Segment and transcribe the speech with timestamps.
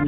[0.00, 0.06] Les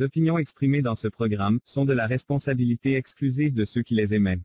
[0.00, 4.40] opinions exprimées dans ce programme sont de la responsabilité exclusive de ceux qui les émettent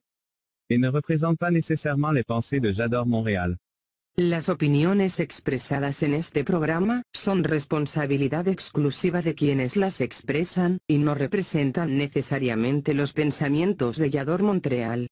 [0.70, 3.58] et ne représentent pas nécessairement les pensées de J'adore Montréal.
[4.20, 11.14] Las opiniones expresadas en este programa son responsabilidad exclusiva de quienes las expresan y no
[11.14, 15.08] representan necesariamente los pensamientos de Yador Montreal.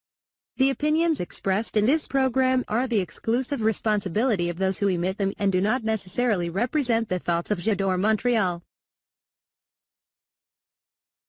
[0.58, 5.34] The opinions expressed in this program are the exclusive responsibility of those who emit them
[5.38, 8.64] and do not necessarily represent the thoughts of Jador Montreal.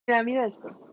[0.08, 0.85] Mira, mira esto.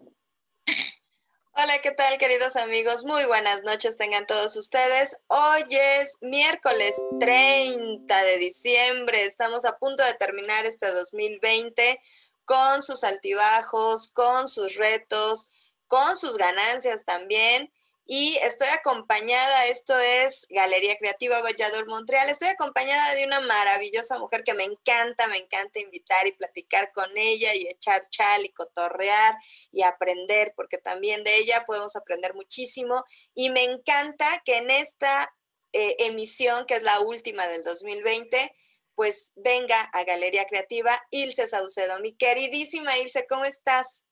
[1.55, 3.05] Hola, ¿qué tal queridos amigos?
[3.05, 5.17] Muy buenas noches tengan todos ustedes.
[5.27, 9.23] Hoy es miércoles 30 de diciembre.
[9.23, 12.01] Estamos a punto de terminar este 2020
[12.43, 15.51] con sus altibajos, con sus retos,
[15.85, 17.71] con sus ganancias también
[18.05, 24.43] y estoy acompañada, esto es Galería Creativa Vallador Montreal, estoy acompañada de una maravillosa mujer
[24.43, 29.35] que me encanta, me encanta invitar y platicar con ella y echar chal y cotorrear
[29.71, 35.33] y aprender, porque también de ella podemos aprender muchísimo y me encanta que en esta
[35.71, 38.53] eh, emisión, que es la última del 2020,
[38.95, 41.99] pues venga a Galería Creativa Ilse Saucedo.
[41.99, 44.05] Mi queridísima Ilse, ¿cómo estás?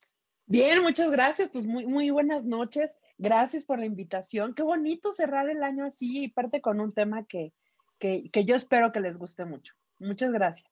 [0.46, 2.96] Bien, muchas gracias, pues muy, muy buenas noches.
[3.22, 4.52] Gracias por la invitación.
[4.52, 7.52] Qué bonito cerrar el año así y parte con un tema que,
[8.00, 9.74] que, que yo espero que les guste mucho.
[10.00, 10.68] Muchas gracias.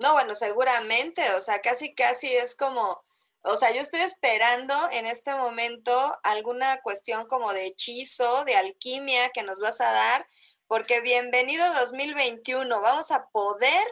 [0.00, 3.02] No, bueno, seguramente, o sea, casi, casi es como,
[3.42, 9.30] o sea, yo estoy esperando en este momento alguna cuestión como de hechizo, de alquimia
[9.30, 10.28] que nos vas a dar,
[10.68, 13.84] porque bienvenido 2021, vamos a poder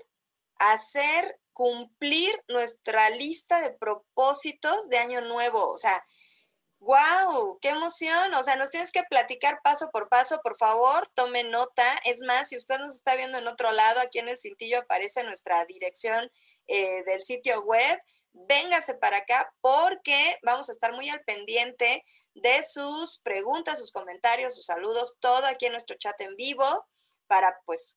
[0.61, 6.05] hacer cumplir nuestra lista de propósitos de año nuevo, o sea,
[6.79, 7.59] ¡Wow!
[7.61, 8.35] ¡Qué emoción!
[8.35, 11.85] O sea, nos tienes que platicar paso por paso, por favor, tome nota.
[12.05, 15.25] Es más, si usted nos está viendo en otro lado, aquí en el cintillo aparece
[15.25, 16.31] nuestra dirección
[16.67, 18.03] eh, del sitio web.
[18.33, 24.55] Véngase para acá porque vamos a estar muy al pendiente de sus preguntas, sus comentarios,
[24.55, 26.87] sus saludos, todo aquí en nuestro chat en vivo
[27.27, 27.97] para pues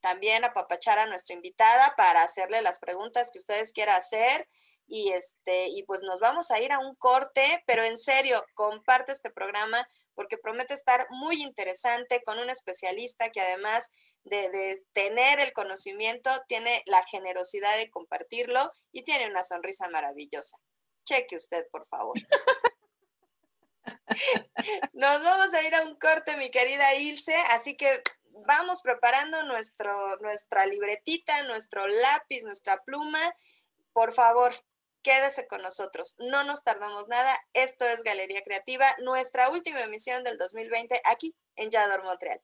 [0.00, 4.48] también apapachar a nuestra invitada para hacerle las preguntas que ustedes quieran hacer
[4.86, 9.12] y este y pues nos vamos a ir a un corte, pero en serio, comparte
[9.12, 13.90] este programa porque promete estar muy interesante con un especialista que además
[14.24, 20.58] de, tener el conocimiento, tiene la generosidad de compartirlo y tiene una sonrisa maravillosa.
[21.04, 22.14] Cheque usted, por favor.
[24.94, 28.02] Nos vamos a ir a un corte, mi querida Ilse, así que
[28.46, 33.20] vamos preparando nuestro, nuestra libretita, nuestro lápiz, nuestra pluma.
[33.92, 34.54] Por favor,
[35.04, 37.36] Quédese con nosotros, no nos tardamos nada.
[37.52, 42.40] Esto es Galería Creativa, nuestra última emisión del 2020 aquí en Yador Montreal.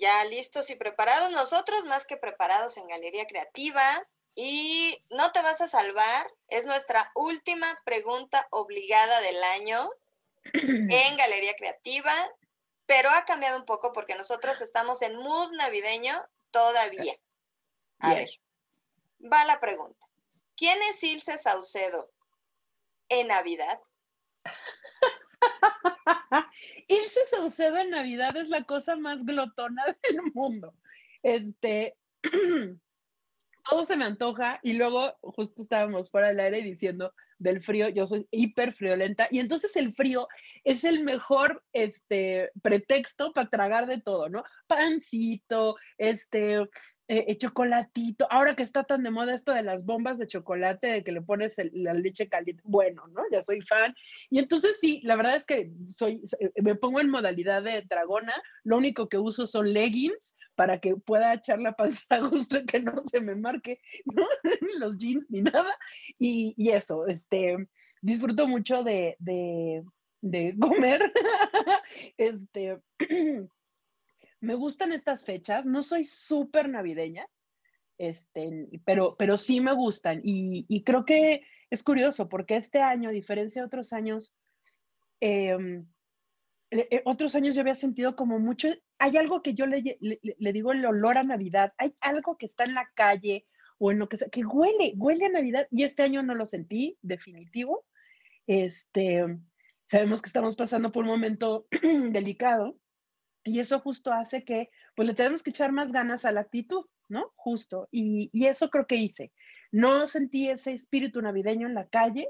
[0.00, 3.84] Ya listos y preparados, nosotros más que preparados en Galería Creativa.
[4.34, 9.90] Y no te vas a salvar, es nuestra última pregunta obligada del año
[10.52, 10.52] en
[11.16, 12.12] Galería Creativa,
[12.86, 16.14] pero ha cambiado un poco porque nosotros estamos en mood navideño
[16.50, 17.14] todavía.
[17.98, 18.30] A ver,
[19.20, 20.06] va la pregunta.
[20.56, 22.10] ¿Quién es Ilse Saucedo
[23.08, 23.80] en Navidad?
[26.90, 30.74] Ilse Saucedo en Navidad es la cosa más glotona del mundo.
[31.22, 31.96] Este,
[33.70, 38.06] todo se me antoja y luego justo estábamos fuera del aire diciendo, del frío, yo
[38.06, 40.28] soy hiper friolenta y entonces el frío
[40.62, 44.44] es el mejor este, pretexto para tragar de todo, ¿no?
[44.66, 46.58] Pancito, este,
[47.08, 50.86] eh, eh, chocolatito, ahora que está tan de moda esto de las bombas de chocolate,
[50.86, 53.22] de que le pones la leche caliente, bueno, ¿no?
[53.32, 53.94] Ya soy fan.
[54.28, 58.34] Y entonces sí, la verdad es que soy, eh, me pongo en modalidad de dragona,
[58.62, 62.80] lo único que uso son leggings para que pueda echar la panza a gusto que
[62.80, 64.26] no se me marque, ¿no?
[64.78, 65.74] Los jeans ni nada.
[66.18, 67.68] Y, y eso, este,
[68.02, 69.16] disfruto mucho de,
[70.58, 71.12] comer.
[72.16, 72.80] este,
[74.40, 77.26] me gustan estas fechas, no soy súper navideña,
[77.98, 80.20] este, pero, sí me gustan.
[80.24, 84.34] Y, creo que es curioso porque este año, a diferencia de otros años,
[85.20, 85.86] em,
[86.70, 88.68] eh, eh, otros años yo había sentido como mucho,
[88.98, 92.74] hay algo que yo le, digo el olor a Navidad, hay algo que está en
[92.74, 93.46] la calle
[93.80, 96.46] o en lo que sea, que huele, huele a Navidad y este año no lo
[96.46, 97.86] sentí, definitivo.
[98.46, 99.24] Este,
[99.86, 101.66] sabemos que estamos pasando por un momento
[102.10, 102.78] delicado
[103.42, 106.84] y eso justo hace que, pues le tenemos que echar más ganas a la actitud,
[107.08, 107.32] ¿no?
[107.36, 107.88] Justo.
[107.90, 109.32] Y, eso creo que hice.
[109.72, 112.28] No sentí ese espíritu navideño en la calle,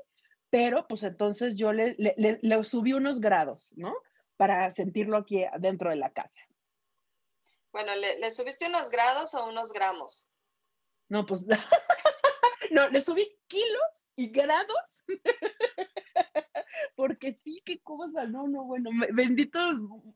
[0.51, 3.93] pero pues entonces yo le, le, subí unos grados, ¿no?
[4.37, 6.41] Para sentirlo aquí dentro de la casa.
[7.73, 10.30] Bueno, ¿le, subiste unos grados o unos gramos?
[11.11, 11.45] No, pues,
[12.71, 15.05] no, le subí kilos y grados
[16.97, 19.59] porque sí, qué cosa, no, no, bueno, bendito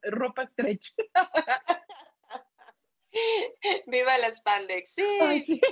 [0.02, 0.94] ropa estrecha.
[3.86, 5.62] Viva el spandex, sí.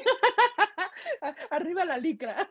[1.50, 2.48] Arriba la licra.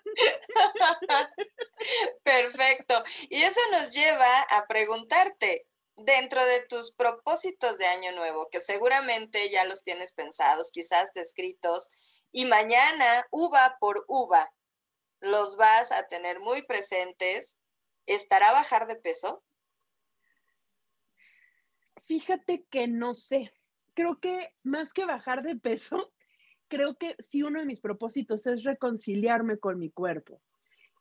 [2.23, 3.01] Perfecto.
[3.29, 5.65] Y eso nos lleva a preguntarte,
[5.95, 11.91] dentro de tus propósitos de año nuevo, que seguramente ya los tienes pensados, quizás descritos,
[12.31, 14.53] y mañana, uva por uva,
[15.19, 17.57] los vas a tener muy presentes,
[18.05, 19.43] ¿Estará bajar de peso?
[22.07, 23.49] Fíjate que no sé.
[23.93, 26.11] Creo que más que bajar de peso,
[26.67, 30.41] creo que si uno de mis propósitos es reconciliarme con mi cuerpo.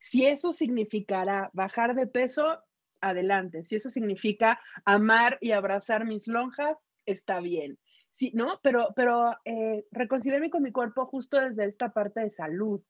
[0.00, 2.62] Si eso significará bajar de peso,
[3.00, 3.64] adelante.
[3.64, 7.78] Si eso significa amar y abrazar mis lonjas, está bien.
[8.20, 8.60] Sí, ¿no?
[8.62, 12.82] Pero, pero eh, reconciliarme con mi cuerpo justo desde esta parte de salud,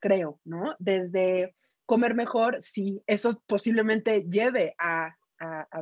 [0.00, 0.76] creo, ¿no?
[0.78, 1.54] Desde
[1.84, 5.14] comer mejor, sí, eso posiblemente lleve a,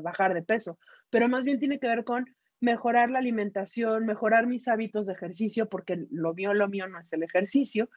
[0.02, 0.76] bajar de peso,
[1.08, 5.69] pero más bien tiene que ver con mejorar la alimentación, mejorar mis hábitos de ejercicio,
[5.69, 7.88] porque lo mío, lo mío no es el ejercicio,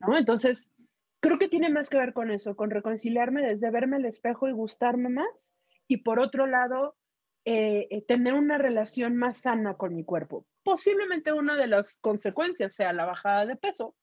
[0.00, 0.18] ¿no?
[0.18, 0.72] Entonces,
[1.20, 4.52] creo que tiene más que ver con eso, con reconciliarme desde verme al espejo y
[4.52, 5.54] gustarme más,
[5.86, 6.96] y por otro lado,
[7.44, 10.46] eh, eh, tener una relación más sana con mi cuerpo.
[10.62, 13.94] Posiblemente una de las consecuencias sea la bajada de peso,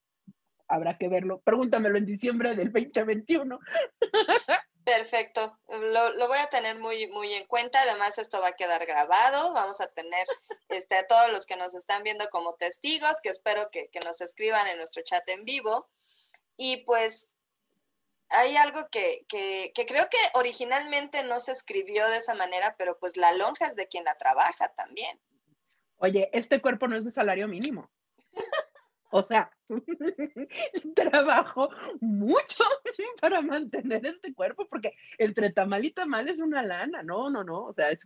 [0.67, 1.41] habrá que verlo.
[1.41, 3.59] Pregúntamelo en diciembre del 2021.
[4.87, 7.77] Perfecto, lo, voy a tener muy, muy en cuenta.
[7.81, 9.53] Además, esto va a quedar grabado.
[9.53, 10.25] Vamos a tener
[10.69, 14.65] este, a todos los que nos están viendo como testigos, que espero que, nos escriban
[14.67, 15.89] en nuestro chat en vivo.
[16.55, 17.35] Y pues
[18.29, 22.97] hay algo que, que, que, creo que originalmente no se escribió de esa manera, pero
[23.00, 25.19] pues la lonja es de quien la trabaja también.
[25.97, 27.89] Oye, este cuerpo no es de salario mínimo.
[29.09, 29.50] O sea,
[30.95, 31.69] trabajo
[32.01, 32.63] mucho
[33.21, 37.68] para mantener este cuerpo, porque entre tamal y tamal es una lana, no, no, no,
[37.68, 38.06] o sea, es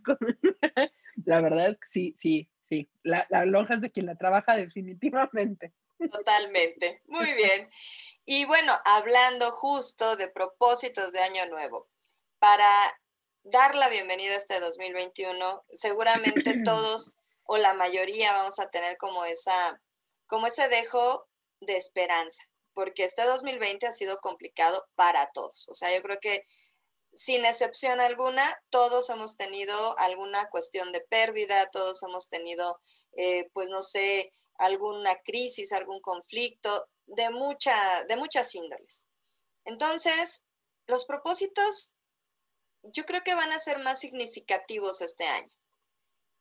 [1.24, 4.54] la verdad es que sí, sí, sí, la, la lonja es de quien la trabaja
[4.54, 5.72] definitivamente.
[6.10, 7.70] Totalmente, muy bien.
[8.24, 11.88] Y bueno, hablando justo de propósitos de Año Nuevo,
[12.38, 12.66] para
[13.44, 17.14] dar la bienvenida a este 2021, seguramente todos
[17.44, 19.80] o la mayoría vamos a tener como esa
[20.26, 21.28] como ese dejo
[21.60, 25.68] de esperanza, porque este 2020 ha sido complicado para todos.
[25.68, 26.44] O sea, yo creo que
[27.12, 32.80] sin excepción alguna, todos hemos tenido alguna cuestión de pérdida, todos hemos tenido,
[33.16, 39.06] eh, pues no sé, alguna crisis, algún conflicto de, mucha, de muchas índoles.
[39.64, 40.44] Entonces,
[40.86, 41.94] los propósitos
[42.82, 45.50] yo creo que van a ser más significativos este año.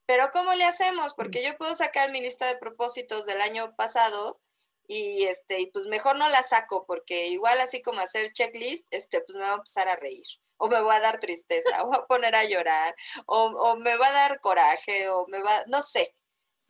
[0.07, 1.13] Pero ¿cómo le hacemos?
[1.13, 4.41] Porque yo puedo sacar mi lista de propósitos del año pasado
[4.87, 9.21] y este, y pues mejor no la saco porque igual así como hacer checklist, este,
[9.21, 10.23] pues me va a empezar a reír
[10.61, 14.07] o me va a dar tristeza, o voy a poner a llorar, o, me va
[14.07, 16.15] a dar coraje, o me va, no sé.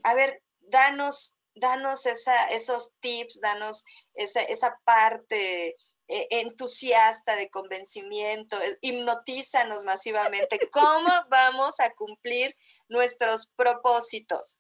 [0.04, 3.86] A ver, danos, danos esa, esos tips, danos
[4.16, 5.76] esa, esa parte
[6.08, 10.60] eh, entusiasta de convencimiento, hipnotízanos masivamente.
[10.72, 12.56] ¿Cómo vamos a cumplir
[12.90, 14.60] nuestros propósitos?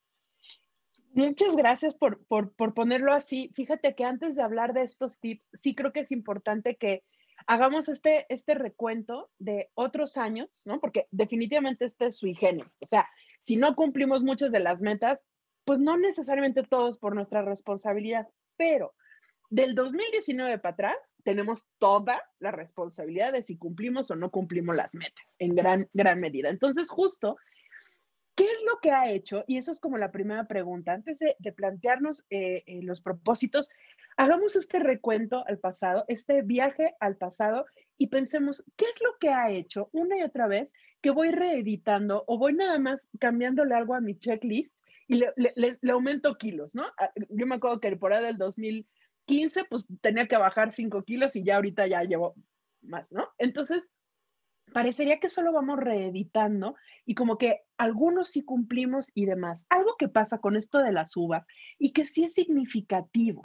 [1.13, 3.51] Muchas gracias por, por, ponerlo así.
[3.53, 7.03] Fíjate que antes de hablar de estos tips, sí creo que es importante que
[7.47, 10.79] hagamos este, este recuento de otros años, ¿no?
[10.79, 12.71] Porque definitivamente este es sui generis.
[12.79, 13.09] O sea,
[13.41, 15.19] si no cumplimos muchas de las metas,
[15.71, 18.93] pues no necesariamente todos por nuestra responsabilidad, pero
[19.49, 24.93] del 2019 para atrás tenemos toda la responsabilidad de si cumplimos o no cumplimos las
[24.95, 26.49] metas, en gran, gran medida.
[26.49, 27.37] Entonces, justo,
[28.35, 29.45] ¿qué es lo que ha hecho?
[29.47, 30.91] Y esa es como la primera pregunta.
[30.91, 33.69] Antes de, plantearnos eh, eh, los propósitos,
[34.17, 37.65] hagamos este recuento al pasado, este viaje al pasado
[37.97, 42.25] y pensemos, ¿qué es lo que ha hecho una y otra vez que voy reeditando
[42.27, 44.75] o voy nada más cambiándole algo a mi checklist
[45.11, 46.83] y le, aumento kilos, ¿no?
[46.97, 51.35] Ah, yo me acuerdo que por ahí del 2015, pues tenía que bajar 5 kilos
[51.35, 52.33] y ya ahorita ya llevo
[52.81, 53.27] más, ¿no?
[53.37, 53.89] Entonces,
[54.71, 56.75] parecería que solo vamos reeditando
[57.05, 59.65] y como que algunos sí cumplimos y demás.
[59.69, 61.45] Algo que pasa con esto de las uvas
[61.77, 63.41] y que sí es significativo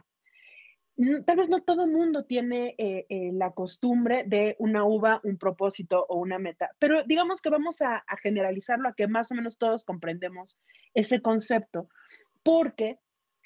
[1.27, 6.07] tal vez no todo mundo tiene eh, eh, la costumbre de una uva, un propósito
[6.09, 9.85] o una meta, pero digamos que vamos a, generalizarlo a que más o menos todos
[9.85, 10.59] comprendemos
[10.95, 11.89] ese concepto,
[12.43, 12.99] porque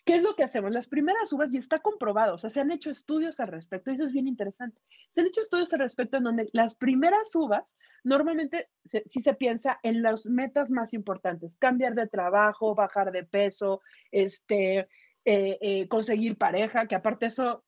[0.05, 0.71] ¿qué es lo que hacemos?
[0.71, 3.95] Las primeras uvas, y está comprobado, o sea, se han hecho estudios al respecto, y
[3.95, 4.81] eso es bien interesante,
[5.11, 8.69] se han hecho estudios al respecto en donde las primeras uvas, normalmente
[9.07, 14.89] si se piensa en las metas más importantes, cambiar de trabajo, bajar de peso, este,
[15.25, 17.65] eh, eh, conseguir pareja, que aparte eso,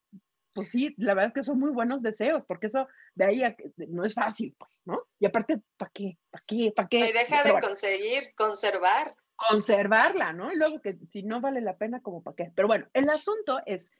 [0.54, 3.42] pues sí, la verdad es que son muy buenos deseos, porque eso de ahí
[3.88, 5.06] no es fácil, pues, ¿no?
[5.18, 6.18] Y aparte, ¿para qué?
[6.30, 6.72] ¿Para qué?
[6.74, 6.98] ¿Para qué?
[6.98, 9.14] Y deja de conseguir, conservar.
[9.36, 10.52] Conservarla, ¿no?
[10.52, 12.52] Y luego que si no vale la pena, como para qué.
[12.54, 13.90] Pero bueno, el asunto es,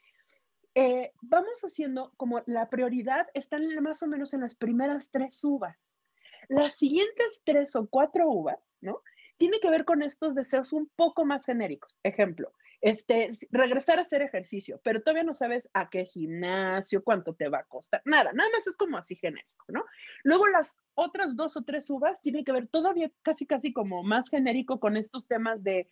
[0.75, 5.77] eh, vamos haciendo como la prioridad están más o menos en las primeras tres uvas.
[6.49, 9.03] Las siguientes tres o cuatro uvas, ¿no?
[9.37, 11.99] Tiene que ver con estos deseos un poco más genéricos.
[12.03, 12.53] Ejemplo,
[12.83, 17.59] este, regresar a hacer ejercicio, pero todavía no sabes a qué gimnasio, cuánto te va
[17.59, 19.85] a costar, nada, nada más es como así genérico, ¿no?
[20.25, 24.29] Luego las otras dos o tres uvas tienen que ver todavía casi, casi como más
[24.29, 25.89] genérico con estos temas de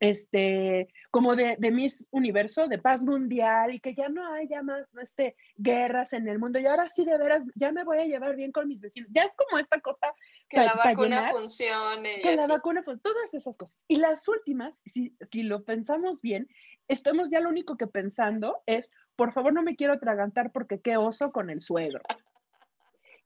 [0.00, 4.94] este, como de, de Miss Universo, de paz mundial, y que ya no haya más
[5.00, 8.34] este, guerras en el mundo, y ahora sí de veras, ya me voy a llevar
[8.34, 9.10] bien con mis vecinos.
[9.12, 10.12] Ya es como esta cosa.
[10.48, 12.20] Que la vacuna funcione.
[12.22, 13.78] Que la vacuna funcione, todas esas cosas.
[13.86, 16.48] Y las últimas, si, si lo pensamos bien,
[16.88, 20.96] estamos ya lo único que pensando es, por favor no me quiero atragantar porque qué
[20.96, 22.00] oso con el suegro.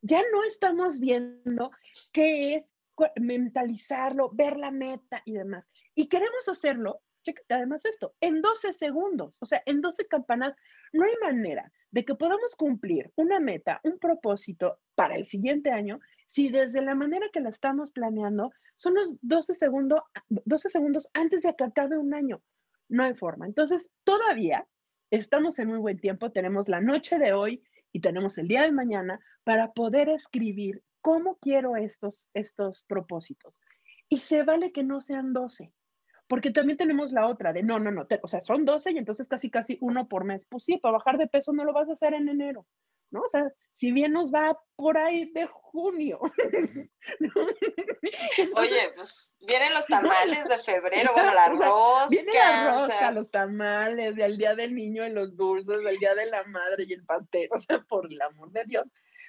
[0.01, 1.71] Ya no estamos viendo
[2.11, 2.63] qué es
[3.15, 5.65] mentalizarlo, ver la meta y demás.
[5.95, 10.53] Y queremos hacerlo, chécate además esto, en 12 segundos, o sea, en 12 campanas,
[10.93, 15.99] no hay manera de que podamos cumplir una meta, un propósito para el siguiente año,
[16.27, 21.43] si desde la manera que la estamos planeando son los 12 segundos, 12 segundos antes
[21.43, 22.41] de que acabe un año.
[22.89, 23.45] No hay forma.
[23.45, 24.67] Entonces, todavía
[25.09, 28.71] estamos en muy buen tiempo, tenemos la noche de hoy y tenemos el día de
[28.71, 33.59] mañana para poder escribir cómo quiero estos, estos propósitos.
[34.09, 35.71] Y se vale que no sean 12.
[36.27, 39.27] Porque también tenemos la otra de no, no, no, o sea, son 12 y entonces
[39.27, 40.45] casi, casi uno por mes.
[40.49, 42.65] Pues sí, para bajar de peso no lo vas a hacer en enero,
[43.11, 43.21] ¿no?
[43.21, 46.19] O sea, si bien nos va por ahí de junio.
[48.55, 52.07] Oye, pues vienen los tamales de febrero, bueno, la rosca.
[52.09, 56.25] Viene la rosca, los tamales, el día del niño en los dulces, el día de
[56.27, 58.85] la madre y el pastel, o sea, por el amor de Dios.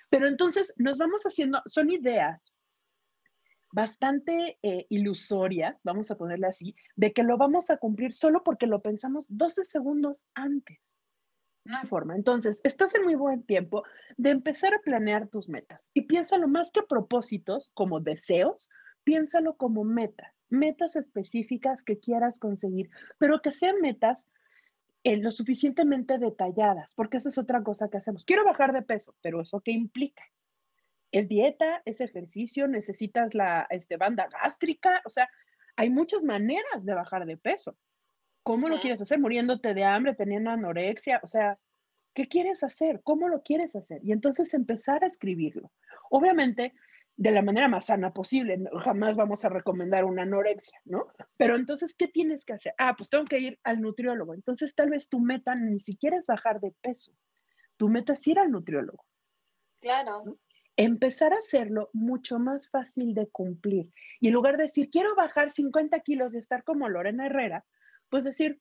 [0.09, 2.53] Pero entonces nos vamos haciendo, son ideas
[3.77, 8.67] bastante eh, ilusorias, vamos a ponerle así, de que lo vamos a cumplir solo porque
[8.67, 10.79] lo pensamos 12 segundos antes.
[11.67, 12.17] No hay forma.
[12.17, 13.83] Entonces, estás en muy buen tiempo
[14.17, 18.71] de empezar a planear tus metas y piénsalo más que propósitos, como deseos,
[19.05, 24.31] piénsalo como metas, metas específicas que quieras conseguir, pero que sean metas
[25.05, 28.25] eh, lo suficientemente detalladas, porque esa es otra cosa que hacemos.
[28.25, 30.23] Quiero bajar de peso, pero ¿eso qué implica?
[31.13, 35.29] Es dieta, es ejercicio, necesitas la este, banda gástrica, o sea,
[35.77, 37.77] hay muchas maneras de bajar de peso.
[38.43, 39.19] ¿Cómo lo quieres hacer?
[39.19, 41.55] Muriéndote de hambre, teniendo anorexia, o sea,
[42.15, 43.01] ¿qué quieres hacer?
[43.03, 44.01] ¿Cómo lo quieres hacer?
[44.05, 45.73] Y entonces empezar a escribirlo.
[46.11, 46.73] Obviamente,
[47.17, 51.09] de la manera más sana posible, jamás vamos a recomendar una anorexia, ¿no?
[51.39, 52.75] Pero entonces, ¿qué tienes que hacer?
[52.79, 54.35] Ah, pues tengo que ir al nutriólogo.
[54.35, 57.13] Entonces, tal vez tu meta ni siquiera es bajar de peso.
[57.77, 59.05] Tu meta es ir al nutriólogo.
[59.81, 60.23] Claro
[60.77, 63.91] empezar a hacerlo mucho más fácil de cumplir.
[64.21, 67.65] Y en lugar de decir, quiero bajar 50 kilos y estar como Lorena Herrera,
[68.11, 68.61] pues decir,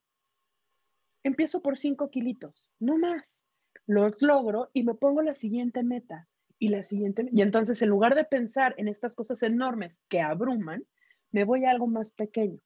[1.23, 3.39] empiezo por 5 kilitos, no más.
[3.85, 7.29] Los logro y me pongo la siguiente meta y la siguiente.
[7.31, 10.85] Y entonces, en lugar de pensar en estas cosas enormes que abruman,
[11.31, 12.59] me voy a algo más pequeño.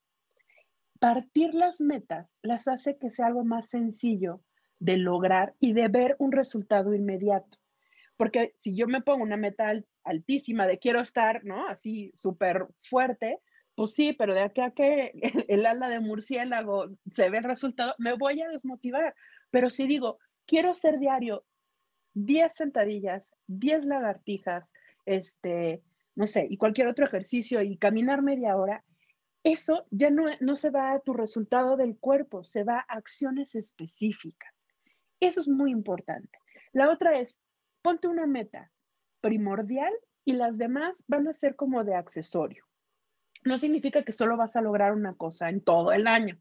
[1.00, 4.41] Partir las metas las hace que sea algo más sencillo
[4.79, 7.58] de lograr y de ver un resultado inmediato.
[8.19, 9.71] Porque si yo me pongo una meta
[10.03, 11.69] altísima de quiero estar, ¿no?
[11.69, 13.39] Así súper fuerte,
[13.75, 15.13] pues sí, pero de aquí a que
[15.47, 19.15] el ala de murciélago se ve el resultado, me voy a desmotivar.
[19.51, 21.45] Pero si digo, quiero hacer diario
[22.13, 24.69] 10 sentadillas, 10 lagartijas,
[25.05, 25.81] este,
[26.13, 28.83] no sé, y cualquier otro ejercicio y caminar media hora,
[29.45, 33.55] eso ya no, no se va a tu resultado del cuerpo, se va a acciones
[33.55, 34.53] específicas.
[35.21, 36.38] Eso es muy importante.
[36.73, 37.39] La otra es,
[37.81, 38.71] ponte una meta
[39.21, 39.93] primordial
[40.25, 42.65] y las demás van a ser como de accesorio.
[43.43, 46.39] No significa que solo vas a lograr una cosa en todo el año,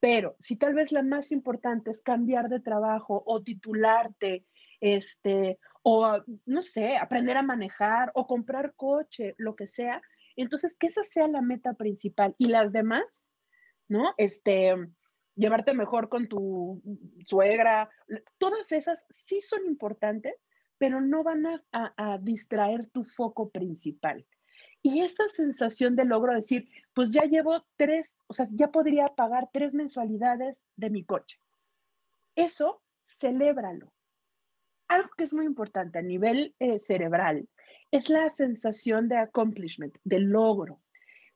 [0.00, 4.46] pero si tal vez la más importante es cambiar de trabajo o titularte,
[4.80, 10.00] este, o no sé, aprender a manejar o comprar coche, lo que sea,
[10.36, 13.24] entonces que esa sea la meta principal y las demás,
[13.88, 14.14] ¿no?
[14.18, 14.76] Este,
[15.34, 16.80] llevarte mejor con tu
[17.24, 17.90] suegra,
[18.38, 20.34] todas esas sí son importantes,
[20.78, 24.26] pero no van a, distraer tu foco principal.
[24.82, 29.50] Y esa sensación de logro, decir, pues ya llevo tres, o sea, ya podría pagar
[29.52, 31.38] tres mensualidades de mi coche.
[32.36, 33.92] Eso, celébralo.
[34.86, 37.48] Algo que es muy importante a nivel eh, cerebral
[37.90, 40.80] es la sensación de accomplishment, de logro.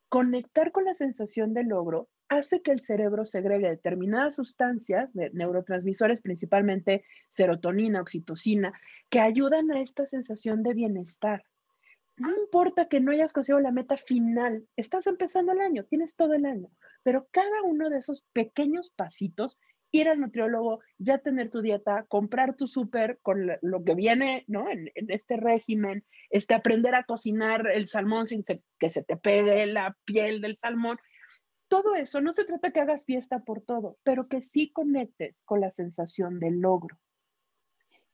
[0.09, 2.09] Conectar con la sensación de logro
[2.39, 8.73] hace que el cerebro segregue determinadas sustancias, de neurotransmisores, principalmente serotonina, oxitocina,
[9.11, 11.45] que ayudan a esta sensación de bienestar.
[12.17, 16.35] No importa que no hayas conseguido la meta final, estás empezando el año, tienes todo
[16.35, 16.71] el año,
[17.03, 19.59] pero cada uno de esos pequeños pasitos,
[19.91, 24.71] ir al nutriólogo, ya tener tu dieta, comprar tu súper con lo que viene ¿no?
[24.71, 29.97] en, este régimen, este, aprender a cocinar el salmón sin que se te pegue la
[30.07, 30.97] piel del salmón,
[31.73, 35.63] todo eso, no se trata que hagas fiesta por todo, pero que sí conectes con
[35.63, 36.99] la sensación del logro.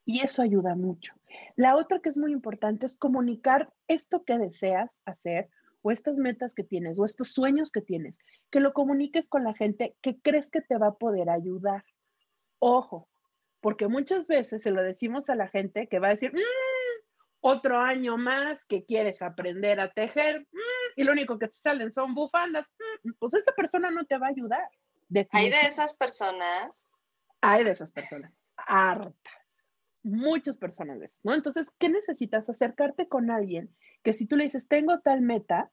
[0.04, 1.14] Y eso ayuda mucho.
[1.56, 5.50] La otra que es muy importante es comunicar esto que deseas hacer
[5.82, 8.20] o estas metas que tienes o estos sueños que tienes,
[8.52, 11.82] que lo comuniques con la gente que crees que te va a poder ayudar.
[12.60, 13.08] Ojo,
[13.60, 16.38] porque muchas veces se lo decimos a la gente que va a decir, mm,
[17.40, 21.90] otro año más que quieres aprender a tejer mm, y lo único que te salen
[21.90, 22.87] son bufandas, mm,
[23.18, 24.68] pues esa persona no te va a ayudar.
[25.32, 26.90] ¿Hay de esas personas?
[27.40, 29.14] Hay de esas personas, hartas,
[30.02, 31.34] muchas personas de esas, ¿no?
[31.34, 32.48] Entonces, ¿qué necesitas?
[32.48, 35.70] Acercarte con alguien que si tú le dices, tengo tal meta,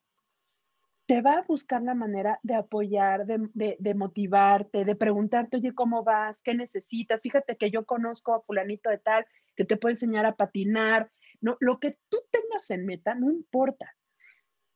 [1.06, 6.04] te va a buscar la manera de apoyar, de, de, motivarte, de preguntarte, oye, ¿cómo
[6.04, 6.41] vas?
[6.41, 7.21] ¿Qué necesitas?
[7.21, 11.12] Fíjate que yo conozco a fulanito de tal que te puede enseñar a patinar.
[11.41, 13.94] No, lo que tú tengas en meta, no importa.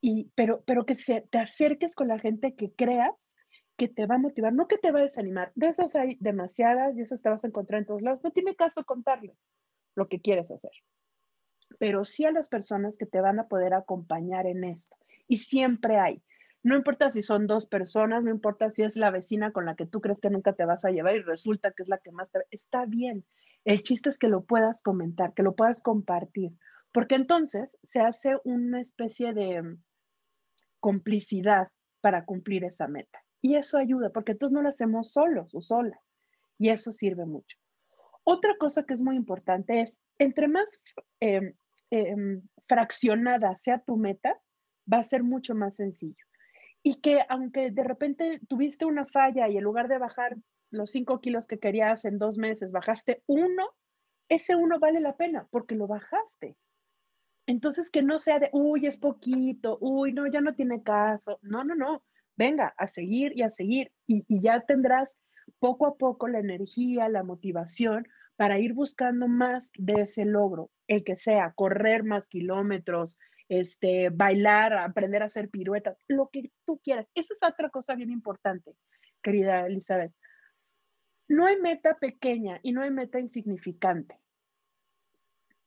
[0.01, 3.35] Y, pero, pero que se, te acerques con la gente que creas
[3.75, 5.51] que te va a motivar, no que te va a desanimar.
[5.55, 8.21] De esas hay demasiadas y esas te vas a encontrar en todos lados.
[8.23, 9.49] No tiene caso contarles
[9.95, 10.71] lo que quieres hacer.
[11.79, 14.95] Pero sí a las personas que te van a poder acompañar en esto.
[15.27, 16.21] Y siempre hay.
[16.62, 19.85] No importa si son dos personas, no importa si es la vecina con la que
[19.85, 22.29] tú crees que nunca te vas a llevar y resulta que es la que más
[22.31, 22.39] te...
[22.51, 23.25] Está bien.
[23.63, 26.51] El chiste es que lo puedas comentar, que lo puedas compartir,
[26.91, 29.77] porque entonces se hace una especie de
[30.80, 31.68] complicidad
[32.02, 33.24] para cumplir esa meta.
[33.42, 36.00] Y eso ayuda, porque entonces no lo hacemos solos o solas.
[36.58, 37.58] Y eso sirve mucho.
[38.24, 40.82] Otra cosa que es muy importante es, entre más
[41.20, 41.54] em,
[41.89, 44.39] em, fraccionada sea tu meta,
[44.92, 46.24] va a ser mucho más sencillo.
[46.84, 50.38] Y que aunque de repente tuviste una falla y en lugar de bajar
[50.72, 53.68] los cinco kilos que querías en dos meses, bajaste uno,
[54.30, 56.56] ese uno vale la pena porque lo bajaste.
[57.49, 61.39] Entonces, que no sea de, uy, es poquito, uy, no, ya no tiene caso.
[61.41, 62.03] No, no, no
[62.39, 63.91] venga, a seguir y a seguir.
[64.07, 65.17] Y, ya tendrás
[65.59, 68.07] poco a poco la energía, la motivación
[68.38, 73.17] para ir buscando más de ese logro, el que sea, correr más kilómetros,
[73.49, 77.07] este, bailar, aprender a hacer piruetas, lo que tú quieras.
[77.13, 78.71] Esa es otra cosa bien importante,
[79.21, 80.13] querida Elizabeth.
[81.27, 84.17] No hay meta pequeña y no hay meta insignificante.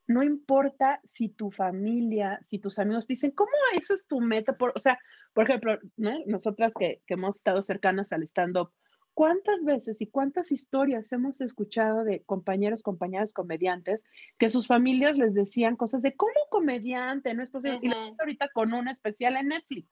[0.06, 4.56] No importa si tu familia, si tus amigos dicen, ¿cómo esa es tu meta?
[4.56, 4.98] Por, o sea,
[5.32, 5.78] por ejemplo,
[6.26, 8.72] nosotras que, hemos estado cercanas al stand-up,
[9.14, 14.04] ¿cuántas veces y cuántas historias hemos escuchado de compañeros, compañeras comediantes
[14.38, 17.78] que sus familias les decían cosas de cómo comediante, no es posible?
[17.82, 19.88] Y lo ahorita con una especial en Netflix.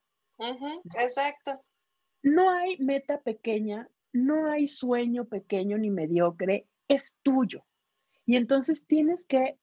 [1.01, 1.53] Exacto.
[2.23, 7.65] No hay meta pequeña, no hay sueño pequeño ni mediocre, es tuyo.
[8.27, 9.59] Y entonces tienes que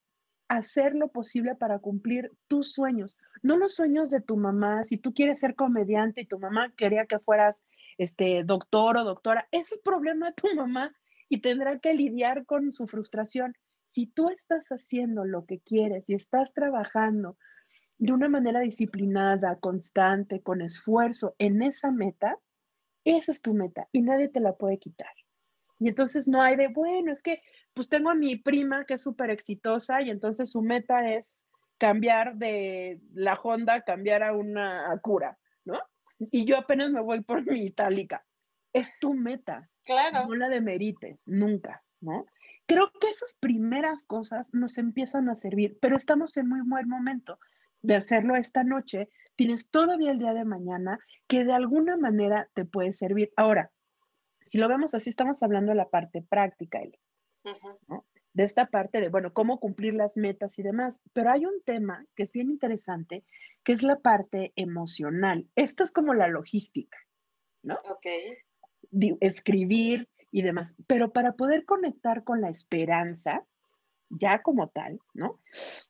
[0.48, 4.84] hacer lo posible para cumplir tus sueños, no los sueños de tu mamá.
[4.84, 7.66] Si tú quieres ser comediante y tu mamá quería que fueras
[7.98, 10.96] este doctor o doctora, ese es problema de tu mamá
[11.30, 13.54] y tendrá que lidiar con su frustración.
[13.90, 17.38] si tú estás haciendo lo que quieres y estás trabajando
[17.98, 22.38] de una manera disciplinada, constante, con esfuerzo en esa meta,
[23.06, 25.10] esa es tu meta y nadie te la puede quitar.
[25.80, 27.42] Y entonces no hay de, bueno, es que
[27.74, 31.46] pues tengo a mi prima que es súper exitosa y entonces su meta es
[31.78, 35.80] cambiar de la Honda, cambiar a una cura, ¿no?
[36.20, 38.26] Y yo apenas me voy por mi itálica.
[38.74, 39.70] Es tu meta.
[39.86, 40.28] Claro.
[40.28, 42.26] No la demerites, nunca, ¿no?
[42.66, 47.40] Creo que esas primeras cosas nos empiezan a servir, pero estamos en muy buen momento
[47.82, 49.10] de hacerlo esta noche.
[49.36, 53.32] Tienes todavía el día de mañana que de alguna manera te puede servir.
[53.38, 53.70] Ahora,
[54.48, 57.00] si lo vemos así, estamos hablando de la parte práctica, Eli,
[57.88, 58.06] ¿no?
[58.38, 61.02] de esta parte de, bueno, cómo cumplir las metas y demás.
[61.12, 63.24] Pero hay un tema que es bien interesante,
[63.64, 65.48] que es la parte emocional.
[65.56, 67.00] Esto es como la logística,
[67.64, 67.80] ¿no?
[67.90, 68.06] Ok.
[69.22, 70.76] escribir y demás.
[70.86, 73.44] Pero para poder conectar con la esperanza,
[74.10, 75.40] ya como tal, ¿no?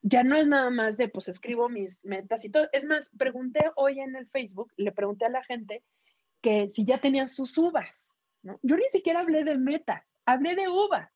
[0.01, 2.69] Ya no es nada más de, pues escribo mis metas y todo.
[2.71, 5.83] Es más, pregunté hoy en el Facebook, le pregunté a la gente
[6.41, 8.16] que si ya tenían sus uvas,
[8.47, 8.59] ¿no?
[8.63, 11.09] Yo ni siquiera hablé de metas, hablé de uvas.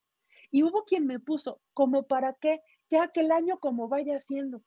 [0.52, 2.62] Y hubo quien me puso, ¿como para qué?
[2.89, 4.58] Ya que el año como vaya haciendo.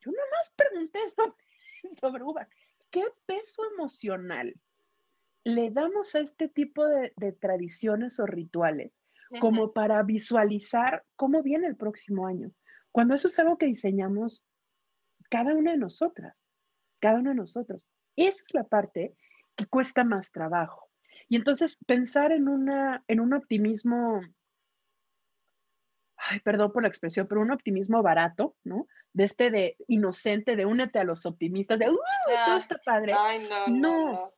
[0.00, 0.98] Yo nada más pregunté
[2.00, 2.48] sobre, uva.
[2.90, 4.54] ¿Qué peso emocional
[5.44, 8.92] le damos a este tipo de, tradiciones o rituales
[9.40, 12.50] como para visualizar cómo viene el próximo año?
[12.90, 14.46] Cuando eso es algo que diseñamos
[15.28, 16.34] cada una de nosotras,
[16.98, 17.86] cada uno de nosotros.
[18.16, 19.14] Esa es la parte
[19.54, 20.85] que cuesta más trabajo.
[21.28, 24.22] Y entonces pensar en, una, en un optimismo
[26.16, 28.86] ay, perdón por la expresión, pero un optimismo barato, ¿no?
[29.12, 31.98] De este de inocente, de únete a los optimistas, de, ¡uh!
[32.46, 33.12] todo está padre.
[33.18, 34.32] Ay, no, no,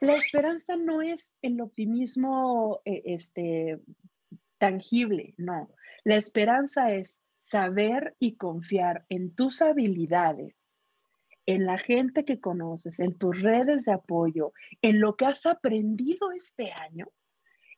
[0.00, 3.80] La esperanza no es el optimismo eh, este,
[4.58, 5.70] tangible, no.
[6.04, 10.54] La esperanza es saber y confiar en tus habilidades,
[11.46, 16.30] en la gente que conoces, en tus redes de apoyo, en lo que has aprendido
[16.32, 17.08] este año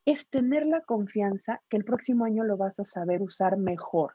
[0.05, 4.15] es tener la confianza que el próximo año lo vas a saber usar mejor,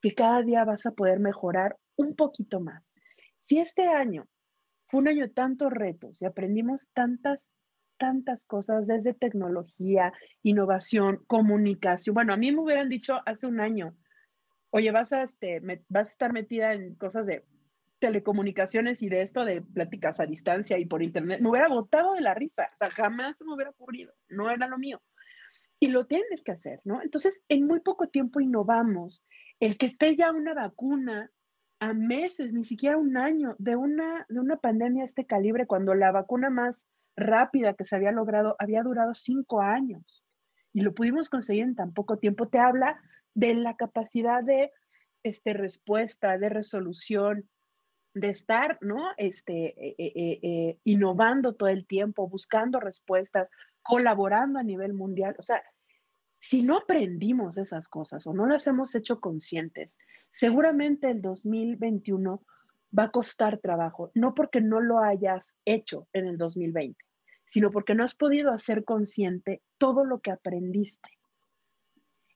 [0.00, 2.84] que cada día vas a poder mejorar un poquito más.
[3.42, 4.26] Si este año
[4.88, 7.52] fue un año de tantos retos y aprendimos tantas,
[7.98, 12.14] tantas cosas desde tecnología, innovación, comunicación.
[12.14, 13.96] Bueno, a mí me hubieran dicho hace un año,
[14.70, 17.44] oye, vas a, este, vas a estar metida en cosas de
[17.98, 21.40] telecomunicaciones y de esto de pláticas a distancia y por internet.
[21.40, 24.78] Me hubiera botado de la risa, o sea, jamás me hubiera ocurrido, no era lo
[24.78, 25.00] mío
[25.78, 27.02] y lo tienes que hacer, ¿no?
[27.02, 29.24] Entonces, en muy poco tiempo innovamos.
[29.60, 31.30] El que esté ya una vacuna
[31.80, 35.94] a meses, ni siquiera un año, de una, de una pandemia de este calibre, cuando
[35.94, 40.22] la vacuna más rápida que se había logrado había durado cinco años
[40.74, 43.00] y lo pudimos conseguir en tan poco tiempo, te habla
[43.34, 44.70] de la capacidad de
[45.22, 47.48] este, respuesta, de resolución,
[48.16, 49.10] de estar, ¿no?
[49.18, 53.50] Este, eh, eh, eh, innovando todo el tiempo, buscando respuestas,
[53.82, 55.36] colaborando a nivel mundial.
[55.38, 55.62] O sea,
[56.40, 59.98] si no aprendimos esas cosas o no las hemos hecho conscientes,
[60.30, 62.42] seguramente el 2021
[62.98, 66.98] va a costar trabajo, no porque no lo hayas hecho en el 2020,
[67.44, 71.10] sino porque no has podido hacer consciente todo lo que aprendiste.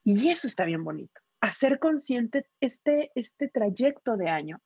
[0.04, 4.60] Y eso está bien bonito, hacer consciente este, este trayecto de año,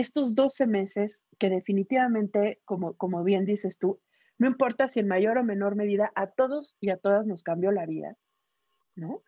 [0.00, 4.00] estos 12 meses que definitivamente, como, como bien dices tú,
[4.38, 7.72] no importa si en mayor o menor medida a todos y a todas nos cambió
[7.72, 8.16] la vida,
[8.94, 9.22] ¿no?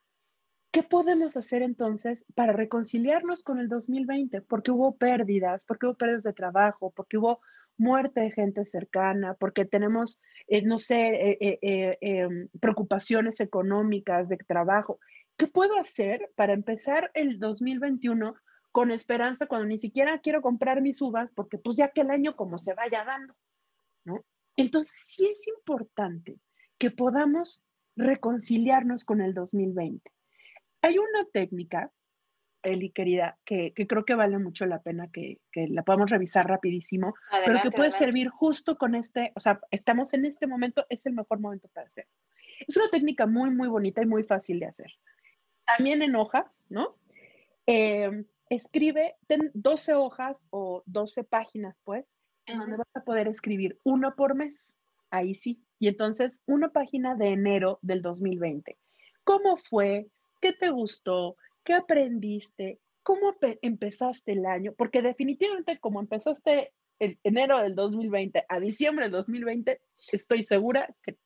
[0.72, 4.42] ¿Qué podemos hacer entonces para reconciliarnos con el 2020?
[4.42, 7.40] Porque hubo pérdidas, porque hubo pérdidas de trabajo, porque hubo
[7.76, 14.36] muerte de gente cercana, porque tenemos, eh, no sé, eh, eh, em, preocupaciones económicas de
[14.36, 15.00] trabajo.
[15.36, 18.36] ¿Qué puedo hacer para empezar el 2021
[18.72, 22.36] con esperanza cuando ni siquiera quiero comprar mis uvas porque pues ya que el año
[22.36, 23.34] como se vaya dando,
[24.04, 24.24] ¿no?
[24.56, 26.38] Entonces, sí es importante
[26.78, 27.62] que podamos
[27.96, 30.10] reconciliarnos con el 2020.
[30.82, 31.90] Hay una técnica,
[32.62, 37.58] Eli querida, que, creo que vale mucho la pena que, la podamos revisar rapidísimo, pero
[37.62, 41.40] que puede servir justo con este, o sea, estamos en este momento, es el mejor
[41.40, 42.12] momento para hacerlo.
[42.66, 44.92] Es una técnica muy, muy bonita y muy fácil de hacer.
[45.64, 46.96] También en hojas, ¿no?
[47.66, 53.78] Eh, escribe, ten 12 hojas o 12 páginas, pues, en donde vas a poder escribir
[53.84, 54.76] una por mes.
[55.10, 55.62] Ahí sí.
[55.78, 58.76] Y entonces, una página de enero del 2020.
[59.24, 60.08] ¿Cómo fue?
[60.40, 61.36] ¿Qué te gustó?
[61.64, 62.80] ¿Qué aprendiste?
[63.02, 64.74] ¿Cómo empezaste el año?
[64.76, 69.80] Porque definitivamente como empezaste en enero del 2020 a diciembre del 2020,
[70.12, 71.18] estoy segura que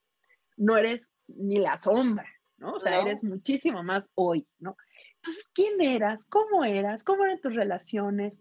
[0.57, 2.75] no eres ni la sombra, ¿no?
[2.75, 4.77] O sea, eres muchísimo más hoy, ¿no?
[5.25, 6.27] Entonces, ¿quién eras?
[6.27, 7.03] ¿Cómo eras?
[7.03, 8.39] ¿Cómo eran tus relaciones?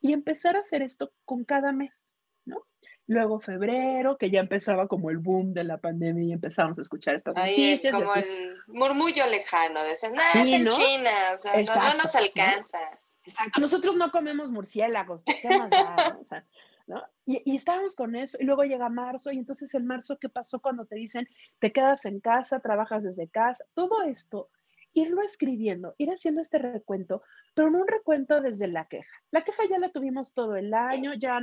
[0.00, 2.10] Y empezar a hacer esto con cada mes,
[2.46, 2.62] ¿no?
[3.06, 7.16] Luego febrero, que ya empezaba como el boom de la pandemia y empezamos a escuchar
[7.16, 7.94] estas Ahí, noticias.
[7.94, 10.70] como el murmullo lejano, de nada, Sí, es en ¿no?
[10.70, 12.20] China, o sea, no- no, nos ¿no?
[12.20, 12.78] alcanza.
[13.24, 13.60] Exacto.
[13.60, 15.22] Nosotros no comemos murciélagos.
[15.24, 16.20] ¿qué más da, no?
[16.20, 16.46] O sea,
[16.86, 17.02] ¿no?
[17.26, 20.60] Y, y estábamos con eso, y luego llega marzo, y entonces en marzo, ¿qué pasó
[20.60, 21.28] cuando te dicen,
[21.60, 23.64] te quedas en casa, trabajas desde casa?
[23.74, 24.48] Todo esto,
[24.94, 27.22] irlo escribiendo, ir haciendo este recuento,
[27.54, 29.10] pero no un recuento desde la queja.
[29.30, 31.40] La queja ya la tuvimos todo el año, ya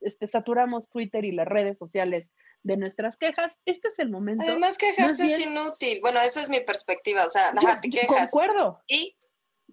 [0.00, 2.28] este, saturamos Twitter y las redes sociales
[2.62, 3.56] de nuestras quejas.
[3.64, 4.44] Este es el momento.
[4.46, 5.98] Además, quejarse más es bien- inútil.
[6.00, 8.30] Bueno, esa es mi perspectiva, o sea, ajá, te quejas.
[8.30, 8.80] Concuerdo.
[8.86, 9.16] Y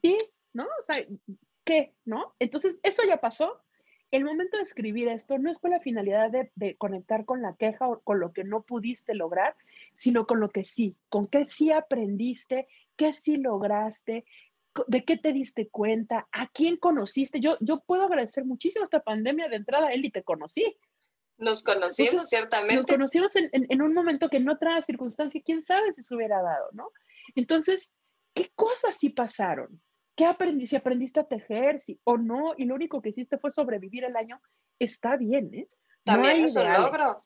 [0.01, 0.17] ¿Y?
[0.53, 0.65] ¿No?
[0.65, 1.03] O sea,
[1.63, 1.95] ¿qué?
[2.05, 2.35] ¿No?
[2.39, 3.61] Entonces, eso ya pasó.
[4.11, 7.55] El momento de escribir esto no es con la finalidad de, de conectar con la
[7.55, 9.55] queja o con lo que no pudiste lograr,
[9.95, 14.25] sino con lo que sí, con qué sí aprendiste, qué sí lograste,
[14.87, 17.39] de qué te diste cuenta, a quién conociste.
[17.39, 20.77] Yo, yo puedo agradecer muchísimo esta pandemia de entrada, Eli, te conocí.
[21.37, 22.75] nos conocimos, Entonces, ciertamente.
[22.75, 26.15] Nos conocimos en, en- en un momento que en otra circunstancia, quién sabe si se
[26.15, 26.89] hubiera dado, ¿no?
[27.35, 27.91] Entonces,
[28.33, 29.81] ¿qué cosas sí pasaron?
[30.15, 30.67] ¿Qué aprendí?
[30.67, 34.15] Si aprendiste a tejer, si o no, y lo único que hiciste fue sobrevivir el
[34.15, 34.41] año,
[34.79, 35.67] está bien, ¿eh?
[36.05, 37.23] No También hay es un logro,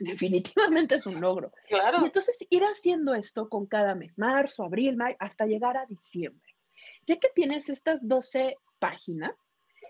[0.00, 1.52] Definitivamente es un logro.
[1.68, 1.98] claro.
[2.00, 6.56] Y entonces ir haciendo esto con cada mes, marzo, abril, mayo, hasta llegar a diciembre.
[7.06, 9.34] Ya que tienes estas 12 páginas,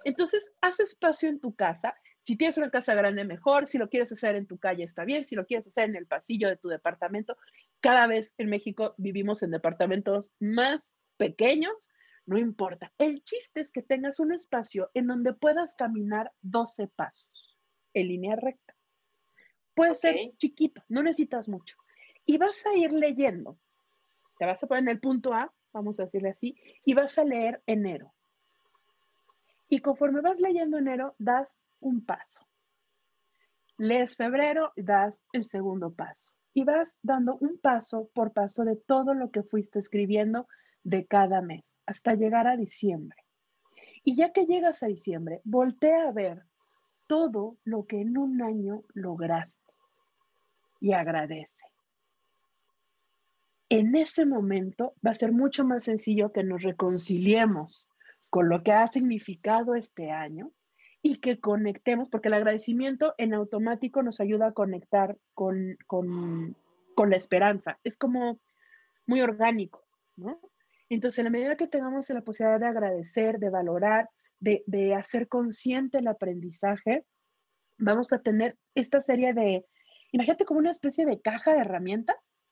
[0.05, 1.95] entonces haz espacio en tu casa.
[2.23, 3.67] Si tienes una casa grande, mejor.
[3.67, 5.25] Si lo quieres hacer en tu calle, está bien.
[5.25, 7.37] Si lo quieres hacer en el pasillo de tu departamento,
[7.81, 11.89] cada vez en México vivimos en departamentos más pequeños,
[12.31, 12.93] no importa.
[12.97, 17.59] El chiste es que tengas un espacio en donde puedas caminar 12 pasos
[17.93, 18.77] en línea recta.
[19.75, 21.77] Puede ser chiquito, no necesitas mucho.
[22.25, 23.59] Y vas a ir leyendo.
[24.39, 26.55] Te vas a poner en el punto A, vamos a decirle así,
[26.87, 28.15] y vas a leer enero.
[29.69, 32.47] Y conforme vas leyendo enero, das un paso.
[33.77, 36.33] Lees febrero, das el segundo paso.
[36.55, 40.47] Y vas dando un paso por paso de todo lo que fuiste escribiendo
[40.85, 43.19] de cada mes, hasta llegar a diciembre.
[44.05, 46.45] Y ya que llegas a diciembre, voltea a ver
[47.09, 49.73] todo lo que en un año lograste
[50.81, 51.65] y agradece.
[53.69, 57.89] En ese momento va a ser mucho más sencillo que nos reconciliemos
[58.31, 60.53] con lo que ha significado este año
[61.03, 66.57] y que conectemos, porque el agradecimiento en automático nos ayuda a conectar con, con,
[66.95, 67.81] con la esperanza.
[67.83, 68.39] Es como
[69.07, 69.83] muy orgánico,
[70.17, 70.39] ¿no?
[70.91, 75.29] Entonces, en la medida que tengamos la posibilidad de agradecer, de valorar, de, de hacer
[75.29, 77.05] consciente el aprendizaje,
[77.79, 79.65] vamos a tener esta serie de,
[80.13, 82.45] imagínate como una especie de caja de herramientas.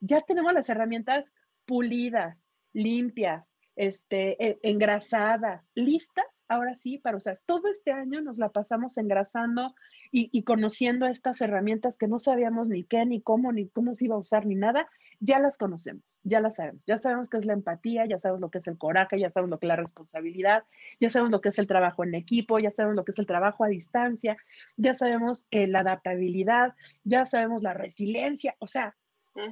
[0.00, 1.34] Ya tenemos las herramientas
[1.66, 7.38] pulidas, limpias, este, e- engrasadas, listas, ahora sí, para usar.
[7.46, 9.74] Todo este año nos la pasamos engrasando
[10.16, 14.06] y, y conociendo estas herramientas que no sabíamos ni qué, ni cómo, ni cómo se
[14.06, 14.88] iba a usar, ni nada.
[15.20, 16.82] Ya las conocemos, ya las sabemos.
[16.86, 19.50] Ya sabemos qué es la empatía, ya sabemos lo que es el coraje, ya sabemos
[19.50, 20.64] lo que es la responsabilidad,
[21.00, 23.26] ya sabemos lo que es el trabajo en equipo, ya sabemos lo que es el
[23.26, 24.38] trabajo a distancia,
[24.78, 26.72] ya sabemos eh, la adaptabilidad,
[27.04, 28.96] ya sabemos la resiliencia, o sea,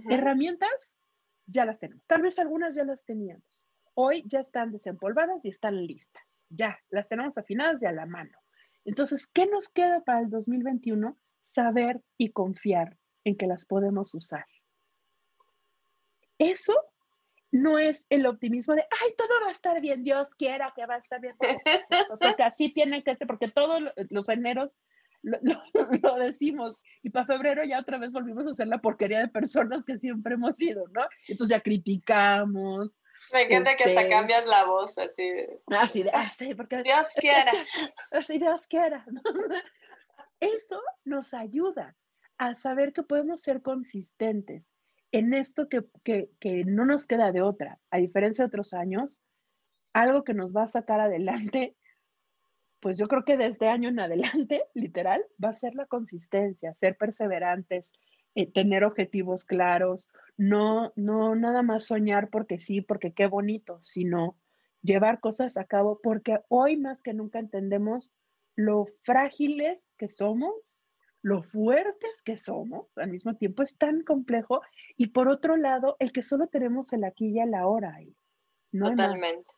[0.09, 0.99] herramientas
[1.45, 2.07] ya las tenemos.
[2.07, 3.63] Tal vez algunas ya las teníamos.
[3.93, 6.25] Hoy ya están desempolvadas y están listas.
[6.49, 8.39] Ya, las tenemos afinadas y a la mano.
[8.85, 11.19] Entonces, ¿qué nos queda para el 2021?
[11.41, 14.47] Saber y confiar en que las podemos usar.
[16.39, 16.75] Eso
[17.53, 20.97] no es el optimismo de, ay, todo va a estar bien, Dios quiera que va
[20.97, 21.35] a estar bien.
[22.21, 24.75] Porque así tiene que ser, porque todos los eneros
[25.23, 25.39] lo,
[26.03, 26.79] lo, decimos.
[27.03, 30.35] Y para febrero ya otra vez volvimos a ser la porquería de personas que siempre
[30.35, 31.03] hemos sido, ¿no?
[31.29, 32.91] Entonces ya criticamos.
[33.33, 35.31] Me encanta que hasta cambias la voz así.
[35.67, 37.53] Así de, ah, sí, porque Dios quiera.
[38.11, 39.05] Así Dios quiera.
[40.41, 41.97] Eso nos ayuda
[42.39, 44.73] a saber que podemos ser consistentes
[45.13, 47.79] en esto que, que, que no nos queda de otra.
[47.91, 49.21] A diferencia de otros años,
[49.93, 51.77] algo que nos va a sacar adelante
[52.85, 56.75] pues yo creo que desde este año en adelante, literal, va a ser la consistencia,
[56.75, 57.91] ser perseverantes,
[58.35, 64.39] eh, tener objetivos claros, no, no nada más soñar porque sí, porque qué bonito, sino
[64.83, 68.13] llevar cosas a cabo, porque hoy más que nunca entendemos
[68.57, 70.83] lo frágiles que somos,
[71.23, 74.61] lo fuertes que somos, al mismo tiempo es tan complejo,
[74.97, 77.99] y por otro lado, el que solo tenemos el aquí y el ahora.
[78.73, 79.49] No Totalmente.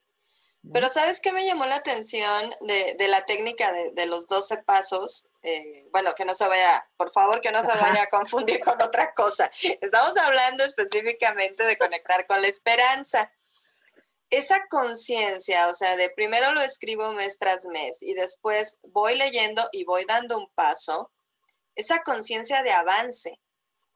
[0.72, 4.62] Pero ¿sabes qué me llamó la atención de, de la técnica de, de, los 12
[4.64, 5.28] pasos?
[5.48, 8.82] Eh, bueno, que no se vaya, por favor, que no se vaya a confundir con
[8.82, 9.48] otra cosa.
[9.80, 13.30] Estamos hablando específicamente de conectar con la esperanza.
[14.28, 19.68] esa conciencia, o sea, de primero lo escribo mes tras mes y después voy leyendo
[19.70, 21.12] y voy dando un paso,
[21.76, 23.40] esa conciencia de avance,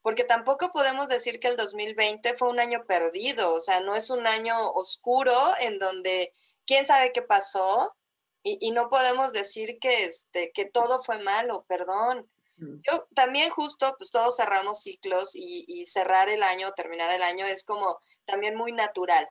[0.02, 4.08] porque tampoco podemos decir que el 2020 fue un año perdido, o sea, no es
[4.10, 6.32] un año oscuro en donde
[6.64, 7.96] quién sabe qué pasó
[8.42, 12.31] y, no podemos decir que, este, que todo fue malo, perdón.
[12.57, 12.81] Mm.
[12.88, 17.44] Yo también justo, pues todos cerramos ciclos y, y cerrar el año, terminar el año
[17.46, 19.29] es como también muy natural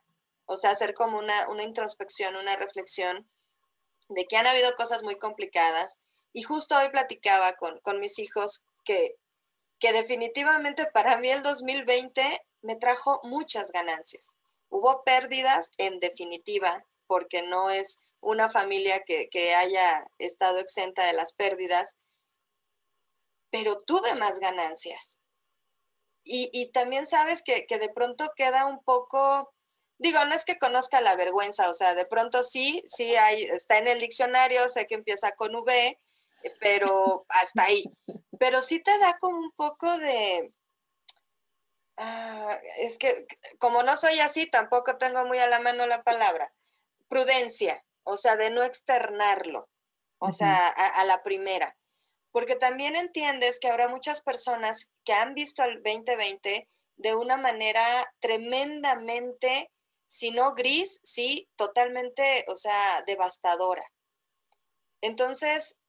[0.52, 3.30] o sea, hacer como una, introspección, una reflexión
[4.10, 6.00] de que han habido cosas muy complicadas.
[6.34, 9.16] Y justo hoy platicaba con, mis hijos que,
[9.78, 12.24] que definitivamente para mí el 2020
[12.64, 14.38] me trajo muchas ganancias.
[14.70, 21.34] Hubo pérdidas en definitiva, porque no es una familia que, haya estado exenta de las
[21.34, 21.96] pérdidas,
[23.50, 25.20] pero tuve más ganancias.
[26.24, 29.52] Y, también sabes que, que, de pronto queda un poco
[30.00, 33.14] digo, no es que conozca la vergüenza, o sea, de pronto sí, sí
[33.52, 36.00] está en el diccionario, sé que empieza con V,
[36.44, 37.84] eh, pero hasta ahí.
[38.40, 40.50] Pero sí te da como un poco de,
[41.98, 43.28] ah, es que
[43.60, 46.54] como no soy así, tampoco tengo muy a la mano la palabra,
[47.10, 49.70] prudencia, o sea, de no externarlo,
[50.20, 51.78] o sea, a, a la primera.
[52.32, 56.68] Porque también entiendes que habrá muchas personas que han visto el 2020
[56.98, 57.82] de una manera
[58.20, 59.72] tremendamente
[60.10, 63.84] si no gris, sí, totalmente, o sea, devastadora.
[65.02, 65.80] Entonces,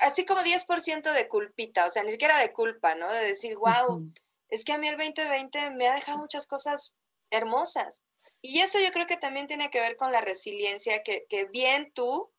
[0.00, 3.06] así como 10% de culpita, o sea, ni siquiera de culpa, ¿no?
[3.12, 4.10] De decir, wow,
[4.48, 6.94] es que a mí el 2020 me ha dejado muchas cosas
[7.30, 8.02] hermosas.
[8.46, 12.30] Y eso yo creo que también tiene que ver con la resiliencia que, bien tú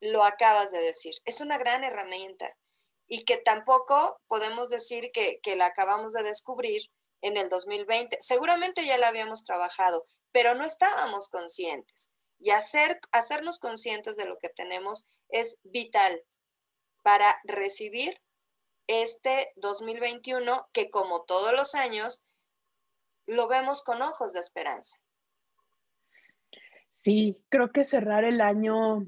[0.00, 1.14] lo acabas de decir.
[1.24, 2.58] Es una gran herramienta
[3.06, 8.18] y que tampoco podemos decir que, que la acabamos de descubrir en el 2020.
[8.20, 12.10] Seguramente ya la habíamos trabajado, pero no estábamos conscientes.
[12.40, 16.24] Y hacer, hacernos conscientes de lo que tenemos es vital
[17.02, 18.20] para recibir
[18.88, 22.24] este 2021 que como todos los años
[23.26, 25.01] lo vemos con ojos de esperanza.
[27.02, 29.06] Sí, creo que cerrar el año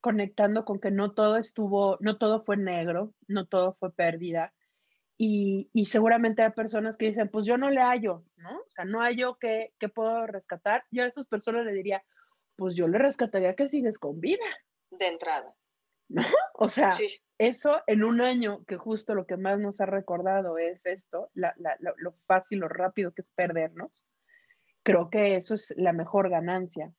[0.00, 4.52] conectando con que no todo estuvo, no todo fue negro, no todo fue pérdida,
[5.18, 8.58] y, seguramente hay personas que dicen, pues yo no le hallo, ¿no?
[8.58, 10.84] O sea, no hallo que, que puedo rescatar.
[10.90, 12.04] Yo a esas personas le diría,
[12.56, 14.44] pues yo le rescataría que sigues con vida.
[14.90, 15.54] De entrada.
[16.08, 16.22] ¿No?
[16.54, 16.92] O sea,
[17.38, 22.12] eso en un año que justo lo que más nos ha recordado es esto, lo
[22.26, 24.04] fácil, lo rápido que es perdernos.
[24.82, 26.92] Creo que eso es la mejor ganancia.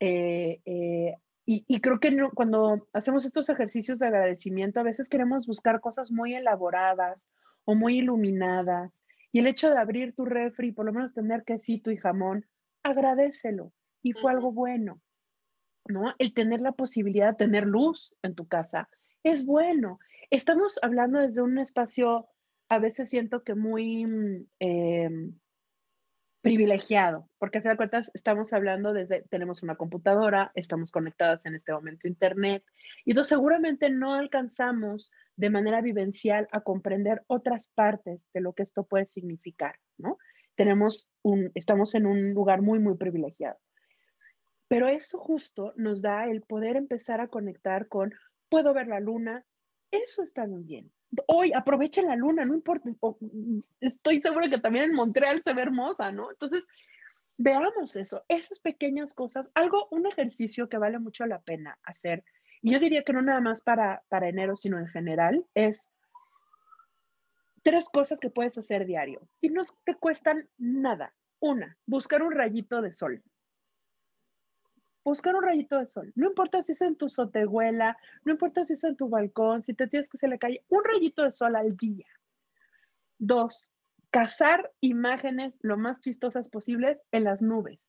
[0.00, 1.14] Eh, eh,
[1.46, 6.34] y, creo que cuando hacemos estos ejercicios de agradecimiento, a veces queremos buscar cosas muy
[6.34, 7.28] elaboradas
[7.64, 8.92] o muy iluminadas.
[9.30, 12.46] Y el hecho de abrir tu refri, por lo menos tener quesito y jamón,
[12.82, 13.72] agradecelo.
[14.02, 15.00] Y fue algo bueno,
[15.86, 16.14] ¿no?
[16.18, 18.88] El tener la posibilidad de tener luz en tu casa
[19.22, 19.98] es bueno.
[20.30, 22.26] Estamos hablando desde un espacio,
[22.68, 25.38] a veces siento que muy mm, em,
[26.44, 31.54] privilegiado, porque a fin de cuentas estamos hablando desde, tenemos una computadora, estamos conectadas en
[31.54, 32.62] este momento a Internet,
[33.06, 38.62] y entonces seguramente no alcanzamos de manera vivencial a comprender otras partes de lo que
[38.62, 40.18] esto puede significar, ¿no?
[40.54, 43.58] Tenemos un, estamos en un lugar muy, muy privilegiado.
[44.68, 48.12] Pero eso justo nos da el poder empezar a conectar con,
[48.50, 49.46] puedo ver la luna,
[49.90, 50.92] eso está muy bien,
[51.26, 52.88] hoy aprovechen la luna, no importa.
[53.80, 56.30] Estoy seguro que también en Montreal se ve hermosa, ¿no?
[56.30, 56.66] Entonces,
[57.36, 62.24] veamos eso, esas pequeñas cosas, algo, un ejercicio que vale mucho la pena hacer.
[62.62, 65.90] Y yo diría que no nada más para, para enero, sino en general, es
[67.62, 71.14] tres cosas que puedes hacer diario y no te cuestan nada.
[71.40, 73.22] Una, buscar un rayito de sol
[75.04, 76.12] buscar un rayito de sol.
[76.16, 79.74] No importa si es en tu sotehuela, no importa si es en tu balcón, si
[79.74, 82.06] te tienes que se le cae, un rayito de sol al día.
[83.18, 83.66] Dos,
[84.10, 87.80] cazar imágenes lo más chistosas posibles en las nubes.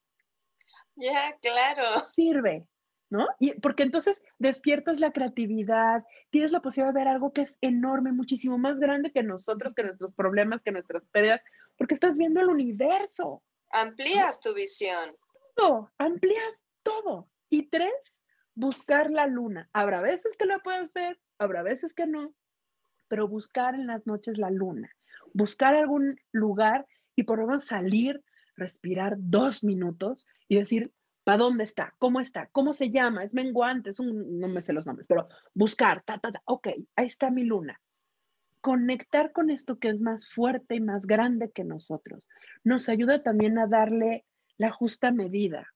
[0.95, 1.83] Ya, claro.
[2.13, 2.67] Sirve,
[3.09, 3.27] ¿no?
[3.39, 8.11] Y porque entonces despiertas la creatividad, tienes la posibilidad de ver algo que es enorme,
[8.11, 11.41] muchísimo más grande que nosotros, que nuestros problemas, que nuestras pérdidas,
[11.77, 13.41] porque estás viendo el universo.
[13.71, 15.15] Amplías tu visión.
[15.55, 17.27] Todo, amplías todo.
[17.49, 17.91] Y tres,
[18.53, 19.69] buscar la luna.
[19.73, 22.33] Habrá veces que la puedes ver, habrá veces que no,
[23.07, 24.89] pero buscar en las noches la luna.
[25.33, 28.23] Buscar algún lugar y por lo menos salir,
[28.55, 31.93] respirar dos minutos y decir, ¿para dónde está?
[31.97, 32.47] ¿Cómo está?
[32.51, 33.23] ¿Cómo se llama?
[33.23, 36.67] Es menguante, es un, no me sé los nombres, pero buscar, ta, ta, ta, ok,
[36.95, 37.81] ahí está mi luna.
[38.61, 42.23] Conectar con esto que es más fuerte y más grande que nosotros
[42.63, 44.25] nos ayuda también a darle
[44.57, 45.67] la justa medida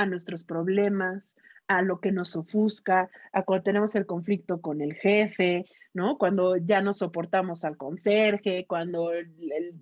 [0.00, 1.36] a nuestros problemas,
[1.68, 6.16] a lo que nos ofusca, a cuando tenemos el conflicto con el jefe, ¿no?
[6.16, 9.30] Cuando ya no soportamos al conserje, cuando el,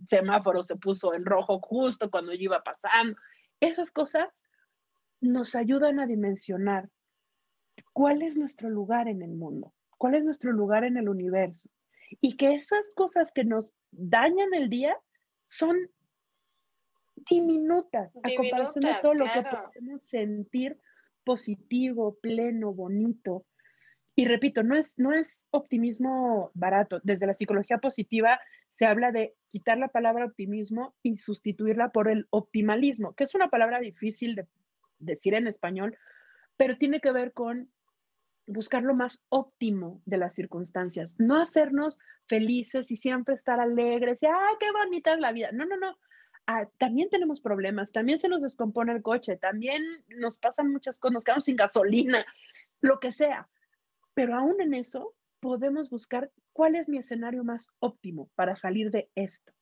[0.09, 3.17] semáforo se puso en rojo justo cuando yo iba pasando.
[3.61, 4.29] Esas cosas
[5.21, 6.89] nos ayudan a dimensionar
[7.93, 11.71] cuál es nuestro lugar en el mundo, cuál es nuestro lugar en el universo.
[12.21, 14.97] Y que esas cosas que nos dañan el día
[15.47, 15.77] son
[17.29, 20.79] diminutas, a comparación de todo lo que podemos sentir
[21.25, 23.45] positivo, pleno, bonito.
[24.15, 27.01] Y repito, no es, no es optimismo barato.
[27.05, 28.41] Desde la psicología positiva
[28.71, 33.49] se habla de quitar la palabra optimismo y sustituirla por el optimalismo, que es una
[33.49, 34.47] palabra difícil de
[34.99, 35.97] decir en español,
[36.57, 37.71] pero tiene que ver con
[38.47, 44.27] buscar lo más óptimo de las circunstancias, no hacernos felices y siempre estar alegres y,
[44.27, 45.51] ¡ay, qué bonita es la vida!
[45.53, 45.97] No, no, no.
[46.51, 51.13] Ah, también tenemos problemas, también se nos descompone el coche, también nos pasan muchas cosas,
[51.13, 52.25] nos quedamos sin gasolina,
[52.81, 53.51] lo que sea.
[54.15, 59.11] Pero aún en eso podemos buscar cuál es mi escenario más óptimo para salir de
[59.15, 59.53] esto.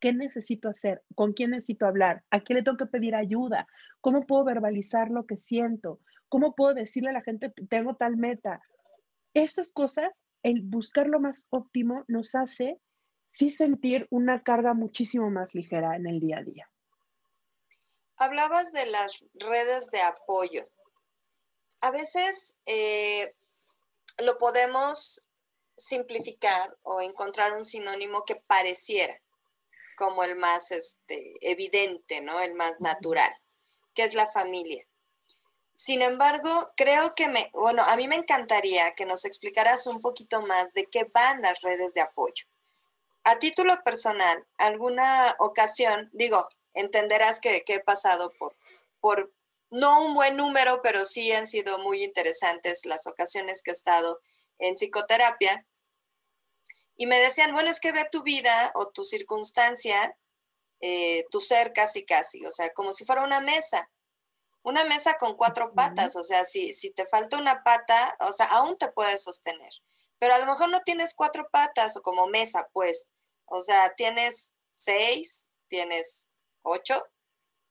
[0.00, 1.02] ¿Qué necesito hacer?
[1.14, 2.24] ¿Con quién necesito hablar?
[2.30, 3.66] ¿A quién le tengo que pedir ayuda?
[4.02, 5.98] ¿Cómo puedo verbalizar lo que siento?
[6.28, 8.60] ¿Cómo puedo decirle a la gente, tengo tal meta?
[9.32, 12.82] Esas cosas, el buscar lo más óptimo nos hace
[13.34, 16.70] sí sentir una carga muchísimo más ligera en el día a día.
[18.16, 20.70] Hablabas de las redes de apoyo.
[21.80, 23.34] A veces eh,
[24.18, 25.26] lo podemos
[25.76, 29.20] simplificar o encontrar un sinónimo que pareciera
[29.96, 32.40] como el más este, evidente, ¿no?
[32.40, 33.32] El más natural,
[33.94, 34.86] que es la familia.
[35.74, 40.40] Sin embargo, creo que me, bueno, a mí me encantaría que nos explicaras un poquito
[40.42, 42.46] más de qué van las redes de apoyo.
[43.24, 48.56] A título personal, alguna ocasión, digo, entenderás que, que he pasado por,
[49.00, 49.32] por
[49.70, 54.20] no un buen número, pero sí han sido muy interesantes las ocasiones que he estado
[54.58, 55.66] en psicoterapia.
[56.96, 60.16] Y me decían, bueno, es que ve tu vida o tu circunstancia,
[60.80, 63.90] eh, tu ser casi casi, o sea, como si fuera una mesa,
[64.62, 68.46] una mesa con cuatro patas, o sea, si, si te falta una pata, o sea,
[68.46, 69.72] aún te puedes sostener,
[70.18, 73.10] pero a lo mejor no tienes cuatro patas o como mesa, pues,
[73.54, 76.28] o sea, tienes seis, tienes
[76.62, 77.02] ocho,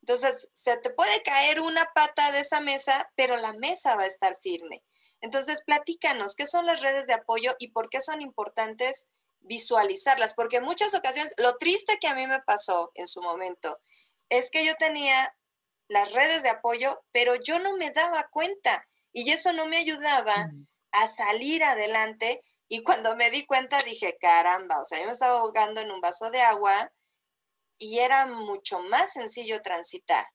[0.02, 4.08] entonces se te puede caer una pata de esa mesa, pero la mesa va a
[4.08, 4.84] estar firme.
[5.22, 9.08] Entonces, platícanos, ¿qué son las redes de apoyo y por qué son importantes
[9.40, 10.34] visualizarlas?
[10.34, 13.80] Porque en muchas ocasiones, lo triste que a mí me pasó en su momento
[14.28, 15.38] es que yo tenía
[15.88, 20.50] las redes de apoyo, pero yo no me daba cuenta y eso no me ayudaba
[20.92, 22.42] a salir adelante.
[22.68, 26.02] Y cuando me di cuenta dije, caramba, o sea, yo me estaba ahogando en un
[26.02, 26.92] vaso de agua
[27.78, 30.26] y era mucho más sencillo transitar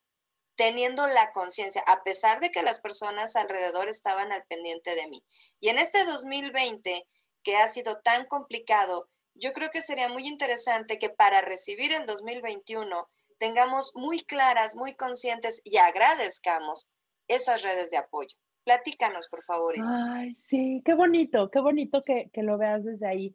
[0.59, 5.25] teniendo la conciencia, a pesar de que las personas alrededor estaban al pendiente de mí.
[5.61, 7.07] Y en este 2020,
[7.45, 12.07] que ha sido tan complicado, yo creo que sería muy interesante que para recibir el
[12.07, 13.09] 2021
[13.39, 16.89] tengamos muy claras, muy conscientes y agradezcamos
[17.29, 18.37] esas redes de apoyo.
[18.69, 19.75] Platícanos, por favor.
[19.97, 23.35] Ay, sí, qué bonito, qué bonito que, lo veas desde ahí.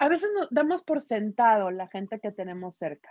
[0.00, 3.08] A veces nos damos por sentado la gente que tenemos cerca.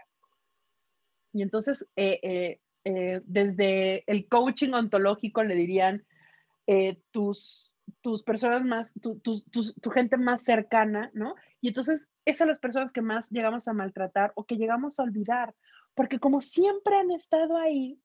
[1.32, 6.06] Y entonces eh, eh, eh, desde el coaching ontológico le dirían
[7.12, 7.72] tus,
[8.02, 11.36] tus personas más, tu, tu, gente más cercana, ¿no?
[11.62, 15.04] Y entonces esas son las personas que más llegamos a maltratar o que llegamos a
[15.04, 15.56] olvidar,
[15.96, 18.02] porque como siempre han estado ahí,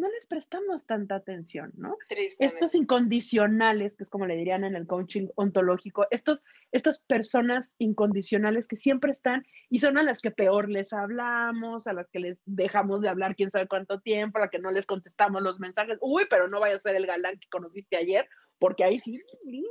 [0.00, 1.96] no les prestamos tanta atención, ¿no?
[2.38, 8.66] Estos incondicionales, que es como le dirían en el coaching ontológico, estos, estas personas incondicionales
[8.66, 12.38] que siempre están y son a las que peor les hablamos, a las que les
[12.46, 15.98] dejamos de hablar quién sabe cuánto tiempo, a las que no les contestamos los mensajes,
[16.00, 18.26] uy, pero no vaya a ser el galán que conociste ayer,
[18.58, 19.22] porque ahí sí,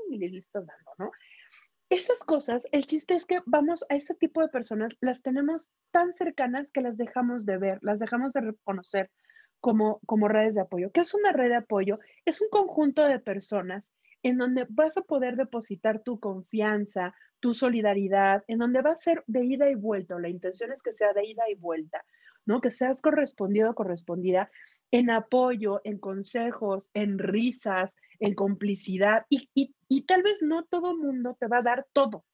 [0.10, 1.12] le estás dando, ¿no?
[1.90, 6.14] Esas cosas, el chiste es que vamos a ese tipo de personas, las tenemos tan
[6.14, 9.10] cercanas que las dejamos de ver, las dejamos de reconocer,
[9.60, 10.92] como, como redes de apoyo.
[10.92, 11.98] ¿Qué es una red de apoyo?
[12.26, 13.92] Es un conjunto de personas
[14.24, 19.24] en donde vas a poder depositar tu confianza, tu solidaridad, en donde va a ser
[19.28, 22.04] de ida y vuelta, la intención es que sea de ida y vuelta,
[22.46, 22.60] ¿no?
[22.62, 24.52] Que seas correspondido o correspondida
[24.92, 31.38] en apoyo, en consejos, en risas, en complicidad, y, y, tal vez no todo mundo
[31.40, 32.26] te va a dar todo.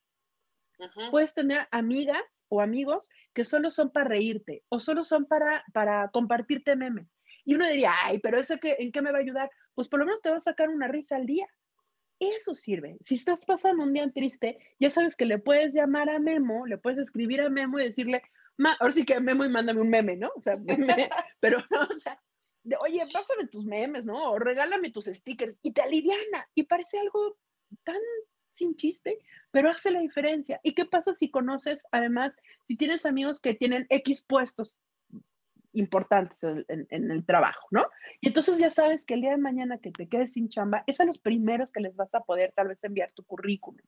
[1.09, 6.09] Puedes tener amigas o amigos que solo son para reírte o solo son para, para
[6.09, 7.14] compartirte memes.
[7.45, 9.49] Y uno diría, ay, pero ¿eso qué, en qué me va a ayudar?
[9.75, 11.47] Pues por lo menos te va a sacar una risa al día.
[12.19, 12.97] Eso sirve.
[13.01, 16.77] Si estás pasando un día triste, ya sabes que le puedes llamar a Memo, le
[16.77, 18.21] puedes escribir a Memo y decirle,
[18.79, 20.31] ahora sí que memo y mándame un meme, ¿no?
[20.35, 20.57] O sea,
[21.39, 22.19] pero, o sea,
[22.81, 24.31] oye, pásame tus memes, ¿no?
[24.31, 26.49] O regálame tus stickers y te aliviana.
[26.55, 27.37] Y parece algo
[27.83, 28.01] tan
[28.51, 29.19] sin chiste,
[29.51, 30.59] pero hace la diferencia.
[30.63, 32.37] ¿Y qué pasa si conoces, además,
[32.67, 34.79] si tienes amigos que tienen X puestos
[35.75, 37.85] importantes en, el trabajo, ¿no?
[38.21, 40.99] Y entonces ya sabes que el día de mañana que te quedes sin chamba, es
[40.99, 43.85] a los primeros que les vas a poder tal vez enviar tu currículum,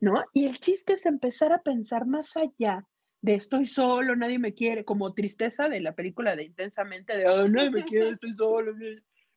[0.00, 0.24] ¿no?
[0.32, 2.86] Y el chiste es empezar a pensar más allá
[3.20, 7.46] de estoy solo, nadie me quiere, como tristeza de la película de Intensamente, de oh,
[7.46, 8.74] nadie me quiere, estoy solo.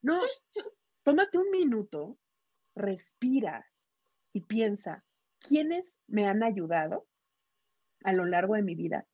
[0.02, 0.20] No,
[1.04, 2.18] tómate un minuto,
[2.76, 3.66] respira
[4.34, 5.04] y piensa,
[5.40, 7.08] ¿quiénes me han ayudado
[8.04, 9.06] a lo largo de mi vida?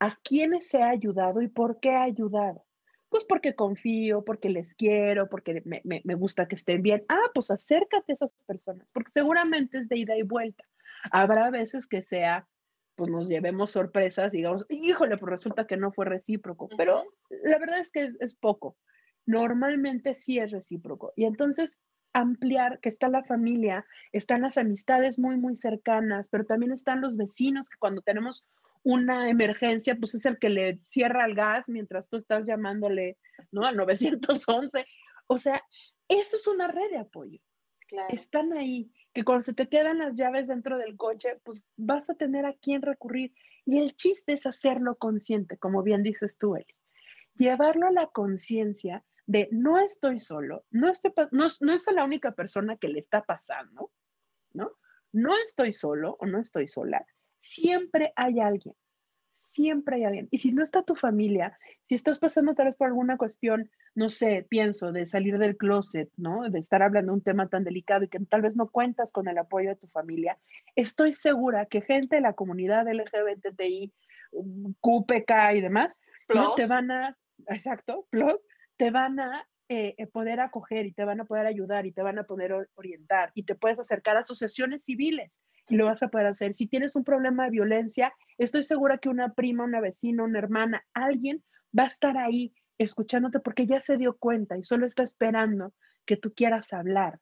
[0.00, 2.64] ¿A quiénes he ayudado y por qué he ayudado?
[3.08, 7.04] Pues porque confío, porque les quiero, porque me, me, gusta que estén bien.
[7.08, 10.64] Ah, pues acércate a esas personas, porque seguramente es de ida y vuelta.
[11.12, 12.48] Habrá veces que sea
[12.96, 17.04] pues nos llevemos sorpresas, digamos, híjole, pues resulta que no fue recíproco, pero
[17.42, 18.76] la verdad es que es, poco.
[19.26, 21.12] Normalmente sí es recíproco.
[21.16, 21.78] Y entonces
[22.12, 27.16] ampliar que está la familia, están las amistades muy, muy cercanas, pero también están los
[27.16, 28.44] vecinos que cuando tenemos
[28.84, 33.18] una emergencia, pues es el que le cierra el gas mientras tú estás llamándole,
[33.50, 33.66] ¿no?
[33.66, 34.84] Al 911.
[35.26, 35.62] O sea,
[36.08, 37.40] eso es una red de apoyo.
[38.10, 42.14] Están ahí que cuando se te quedan las llaves dentro del coche, pues vas a
[42.14, 43.32] tener a quién recurrir.
[43.64, 46.66] Y el chiste es hacerlo consciente, como bien dices tú, Eli.
[47.36, 52.32] Llevarlo a la conciencia de no estoy solo, no, estoy, no, no es la única
[52.32, 53.90] persona que le está pasando,
[54.52, 54.72] ¿no?
[55.12, 57.06] No estoy solo o no estoy sola.
[57.44, 58.74] Siempre hay alguien
[59.54, 60.28] siempre hay alguien.
[60.30, 61.56] Y si no está tu familia,
[61.88, 66.10] si estás pasando tal vez por alguna cuestión, no sé, pienso, de salir del closet,
[66.16, 66.50] ¿no?
[66.50, 69.28] De estar hablando de un tema tan delicado y que tal vez no cuentas con
[69.28, 70.38] el apoyo de tu familia,
[70.74, 73.92] estoy segura que gente de la comunidad LGBTI,
[74.80, 76.00] QPK y demás,
[76.34, 76.54] ¿no?
[76.56, 77.16] te van a,
[77.46, 78.42] exacto, plus,
[78.76, 82.02] te van a eh, eh, poder acoger y te van a poder ayudar y te
[82.02, 85.30] van a poder orientar y te puedes acercar a asociaciones civiles
[85.68, 86.54] y lo vas a poder hacer.
[86.54, 90.84] Si tienes un problema de violencia, estoy segura que una prima, una vecina, una hermana,
[90.92, 91.42] alguien
[91.76, 95.72] va a estar ahí escuchándote porque ya se dio cuenta y solo está esperando
[96.04, 97.20] que tú quieras hablar.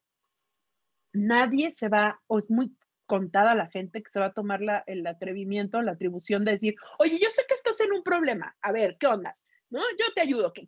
[1.13, 2.75] Nadie se va, o es muy
[3.07, 6.75] contada la gente que se va a tomar la, el atrevimiento, la atribución de decir,
[6.99, 9.37] oye, yo sé que estás en un problema, a ver, ¿qué onda?
[9.69, 9.81] ¿No?
[9.99, 10.53] Yo te ayudo.
[10.53, 10.67] ¿Qué,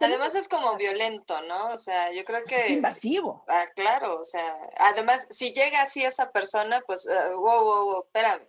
[0.00, 1.68] Además es como violento, ¿no?
[1.68, 2.56] O sea, yo creo que...
[2.56, 3.44] Es invasivo.
[3.48, 4.42] Ah, claro, o sea,
[4.78, 8.48] además, si llega así esa persona, pues, uh, wow, wow, wow, espérame.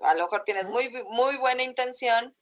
[0.00, 2.34] A lo mejor tienes muy, muy buena intención,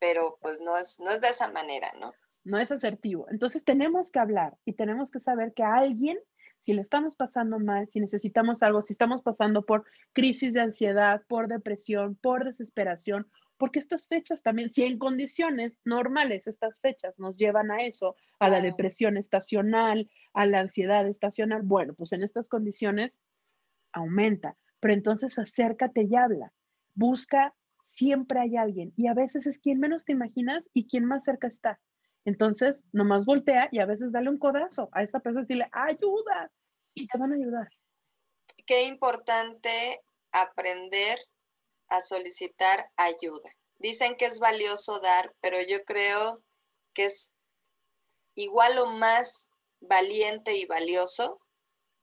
[0.00, 2.12] pero pues no es, no es de esa manera, ¿no?
[2.42, 3.26] No es asertivo.
[3.30, 6.18] Entonces tenemos que hablar y tenemos que saber que a alguien,
[6.62, 11.22] si le estamos pasando mal, si necesitamos algo, si estamos pasando por crisis de ansiedad,
[11.28, 13.30] por depresión, por desesperación,
[13.62, 18.48] porque estas fechas también, si en condiciones normales estas fechas nos llevan a eso, a
[18.48, 23.16] la depresión estacional, a la ansiedad estacional, bueno, pues en estas condiciones
[23.92, 26.52] aumenta, pero entonces acércate y habla,
[26.94, 27.54] busca,
[27.84, 31.46] siempre hay alguien y a veces es quien menos te imaginas y quien más cerca
[31.46, 31.78] está.
[32.24, 36.50] Entonces, nomás voltea y a veces dale un codazo a esa persona y decirle, ayuda,
[36.94, 37.68] y te van a ayudar.
[38.66, 40.00] Qué importante
[40.32, 41.16] aprender
[41.92, 43.50] a solicitar ayuda.
[43.78, 46.42] Dicen que es valioso dar, pero yo creo
[46.94, 47.34] que es
[48.34, 51.38] igual o más valiente y valioso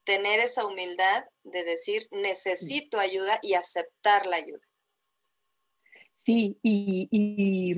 [0.03, 4.65] tener esa humildad de decir necesito ayuda y aceptar la ayuda.
[6.15, 7.75] Sí, y,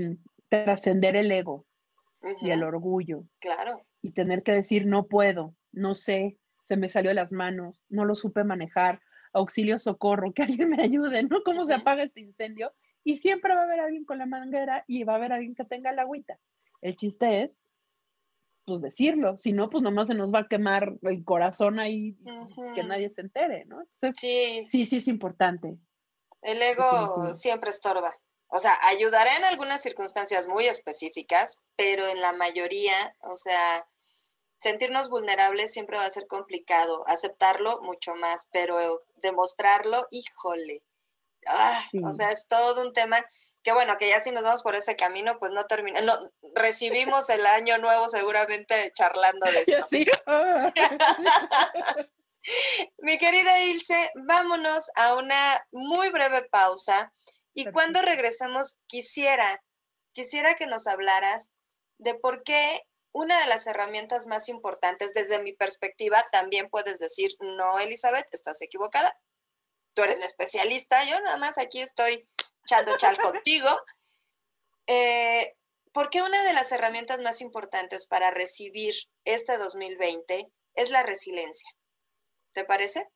[0.49, 1.65] trascender el ego
[2.41, 3.23] y el orgullo.
[3.39, 3.85] Claro.
[4.01, 8.03] Y tener que decir no puedo, no sé, se me salió de las manos, no
[8.03, 9.01] lo supe manejar,
[9.33, 11.43] auxilio, socorro, que alguien me ayude, ¿no?
[11.43, 12.71] ¿Cómo se apaga este incendio?
[13.03, 15.65] Y siempre va a haber alguien con la manguera y va a haber alguien que
[15.65, 16.39] tenga la agüita.
[16.81, 17.51] El chiste es,
[18.65, 22.15] pues decirlo, si no, pues nomás se nos va a quemar el corazón ahí,
[22.75, 23.83] que nadie se entere, ¿no?
[24.13, 24.65] sí.
[24.67, 25.77] Sí, sí es importante.
[26.41, 28.13] El ego siempre estorba.
[28.47, 33.87] O sea, ayudará en algunas circunstancias muy específicas, pero en la mayoría, o sea,
[34.59, 40.83] sentirnos vulnerables siempre va a ser complicado, aceptarlo mucho más, pero demostrarlo, híjole.
[41.47, 43.17] Ah, o sea, es todo un tema
[43.63, 46.13] que bueno, que ya si nos vamos por ese camino, pues no termina, no,
[46.55, 49.85] recibimos el año nuevo seguramente charlando de esto.
[52.97, 57.13] Mi querida Ilse, vámonos a una muy breve pausa
[57.53, 59.63] y cuando regresemos quisiera,
[60.13, 61.53] quisiera que nos hablaras
[61.99, 62.81] de por qué
[63.13, 68.61] una de las herramientas más importantes desde mi perspectiva, también puedes decir, no, Elizabeth, estás
[68.61, 69.13] equivocada.
[69.93, 72.27] Tú eres la especialista, yo nada más aquí estoy
[72.65, 73.69] echando chal contigo.
[74.87, 75.55] Eh,
[75.93, 78.93] ¿Por qué una de las herramientas más importantes para recibir
[79.25, 81.69] este 2020 es la resiliencia?
[82.53, 83.09] ¿Te parece?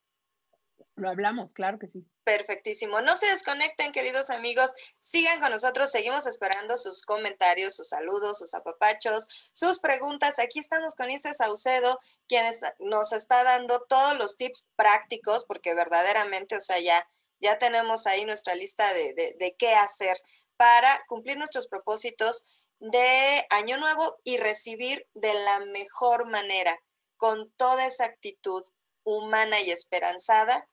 [0.95, 2.05] Lo hablamos, claro que sí.
[2.25, 3.01] Perfectísimo.
[3.01, 4.73] No se desconecten, queridos amigos.
[4.97, 5.91] Sigan con nosotros.
[5.91, 10.39] Seguimos esperando sus comentarios, sus saludos, sus apapachos, sus preguntas.
[10.39, 12.43] Aquí estamos con Isa Saucedo, quien
[12.79, 17.07] nos está dando todos los tips prácticos, porque verdaderamente, o sea, ya,
[17.39, 20.19] ya tenemos ahí nuestra lista de, de, de qué hacer
[20.57, 22.43] para cumplir nuestros propósitos
[22.79, 26.81] de Año Nuevo y recibir de la mejor manera,
[27.17, 28.63] con toda esa actitud
[29.03, 30.67] humana y esperanzada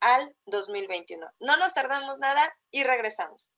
[0.00, 1.26] al 2021.
[1.40, 3.52] No nos tardamos nada y regresamos.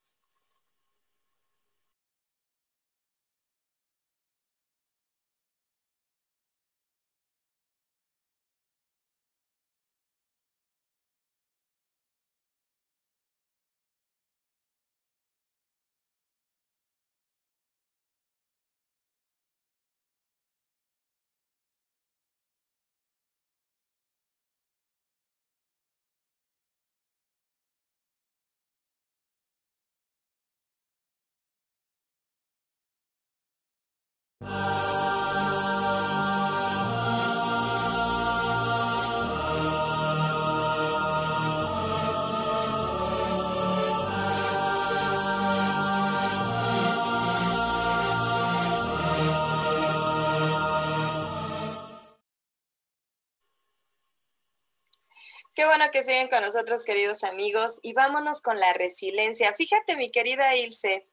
[55.59, 59.52] Qué bueno que siguen con nosotros, queridos amigos, y vámonos con la resiliencia.
[59.54, 61.09] Fíjate, mi querida Ilse,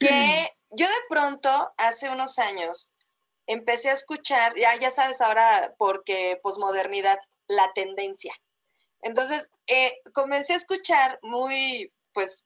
[0.00, 2.90] que yo de pronto, hace unos años,
[3.46, 8.34] empecé a escuchar, ya, ya sabes ahora, porque posmodernidad, la tendencia.
[9.00, 12.44] Entonces, eh, comencé a escuchar muy, pues,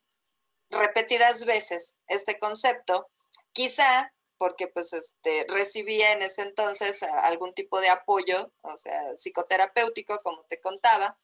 [0.69, 3.09] repetidas veces este concepto,
[3.55, 10.20] quizá porque pues este, recibía en ese entonces algún tipo de apoyo, o sea, psicoterapéutico,
[10.22, 11.18] como te contaba.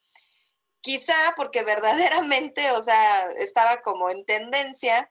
[0.80, 5.10] Quizá porque verdaderamente, o sea, estaba como en tendencia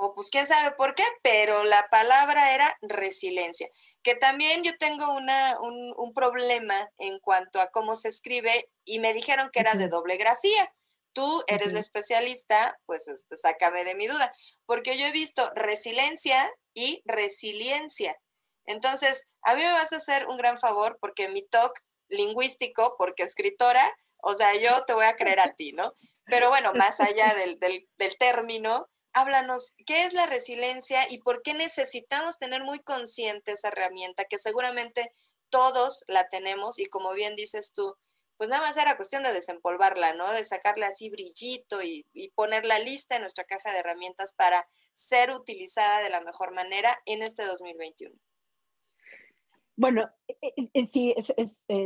[0.00, 3.68] o pues quién sabe por qué, pero la palabra era resiliencia,
[4.02, 9.12] que también yo tengo una, un, problema en cuanto a cómo se escribe y me
[9.12, 10.72] dijeron que era de doble grafía.
[11.12, 14.32] Tú eres la especialista, pues este, sácame de mi duda,
[14.66, 16.48] porque yo he visto resiliencia
[16.78, 18.16] y resiliencia.
[18.66, 21.72] Entonces, a mí me vas a hacer un gran favor porque mi talk
[22.08, 23.82] lingüístico, porque escritora,
[24.18, 25.94] o sea, yo te voy a creer a ti, ¿no?
[26.26, 31.42] Pero bueno, más allá del, del, del término, háblanos, ¿qué es la resiliencia y por
[31.42, 35.10] qué necesitamos tener muy consciente esa herramienta que seguramente
[35.50, 37.96] todos la tenemos y como bien dices tú,
[38.38, 40.32] pues nada más era cuestión de desempolvarla, ¿no?
[40.32, 46.02] De sacarle así brillito y, ponerla lista en nuestra caja de herramientas para ser utilizada
[46.02, 48.14] de la mejor manera en este 2021.
[49.76, 51.14] Bueno, eh, eh, eh, sí,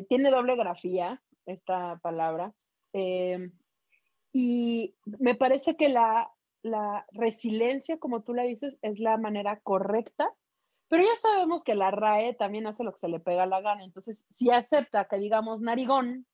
[0.08, 2.54] tiene doble grafía esta palabra.
[4.34, 6.30] y me parece que la,
[6.62, 10.30] la resiliencia, como tú la dices, es la manera correcta,
[10.88, 13.82] pero ya sabemos que la RAE también hace lo que se le pega la gana.
[13.82, 16.26] Entonces, si acepta que digamos narigón,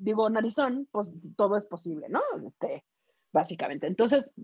[0.00, 2.22] digo narizón, pues todo es posible, ¿no?
[2.46, 2.84] Este,
[3.32, 3.86] básicamente.
[3.86, 4.34] Entonces,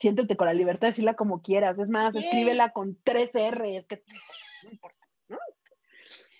[0.00, 1.78] siéntete con la libertad de decirla como quieras.
[1.78, 4.02] Es más, escríbela con tres R, es que
[4.64, 5.38] no importa, ¿no?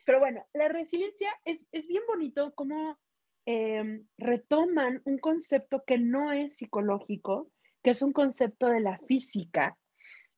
[0.05, 2.99] Pero bueno, la resiliencia es, bien bonito cómo
[3.45, 7.51] em, retoman un concepto que no es psicológico,
[7.83, 9.77] que es un concepto de la física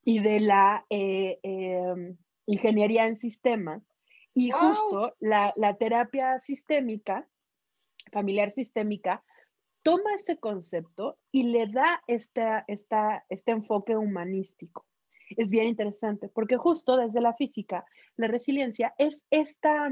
[0.03, 2.16] y de la eh, em,
[2.47, 3.83] ingeniería en sistemas.
[4.35, 7.29] Y justo la, terapia sistémica,
[8.11, 9.23] familiar sistémica,
[9.83, 14.87] toma ese concepto y le da esta, este enfoque humanístico.
[15.31, 17.85] Es bien interesante porque justo desde la física,
[18.17, 19.91] la resiliencia es esta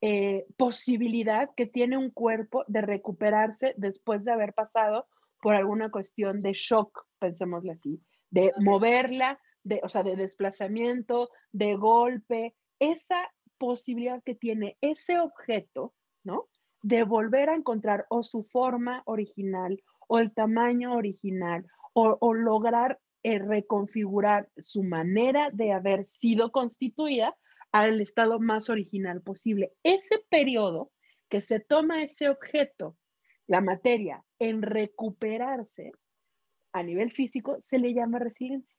[0.00, 5.06] eh, posibilidad que tiene un cuerpo de recuperarse después de haber pasado
[5.40, 11.76] por alguna cuestión de shock, pensémosle así, de moverla, de, o sea, de desplazamiento, de
[11.76, 15.94] golpe, esa posibilidad que tiene ese objeto,
[16.24, 16.48] ¿no?
[16.86, 23.40] De volver a encontrar o su forma original o el tamaño original o, lograr eh,
[23.40, 27.36] reconfigurar su manera de haber sido constituida
[27.72, 29.72] al estado más original posible.
[29.82, 30.92] Ese periodo
[31.28, 32.96] que se toma ese objeto
[33.48, 35.90] la materia en recuperarse
[36.72, 38.76] a nivel físico se le llama resiliencia.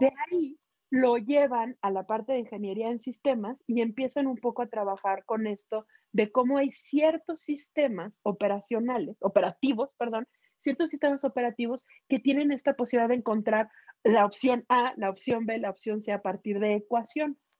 [0.00, 0.12] De oh.
[0.30, 0.58] ahí
[0.90, 5.24] lo llevan a la parte de ingeniería en sistemas y empiezan un poco a trabajar
[5.24, 10.26] con esto de cómo hay ciertos sistemas operacionales, operativos, perdón,
[10.60, 13.70] ciertos sistemas operativos que tienen esta posibilidad de encontrar
[14.02, 17.50] la opción A, la opción B, la opción C a partir de ecuaciones.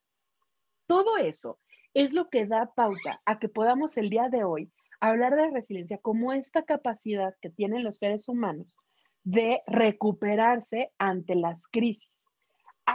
[0.86, 1.58] Todo eso
[1.94, 5.98] es lo que da pauta a que podamos el día de hoy hablar de resiliencia
[5.98, 8.74] como esta capacidad que tienen los seres humanos
[9.22, 12.17] de recuperarse ante las crisis.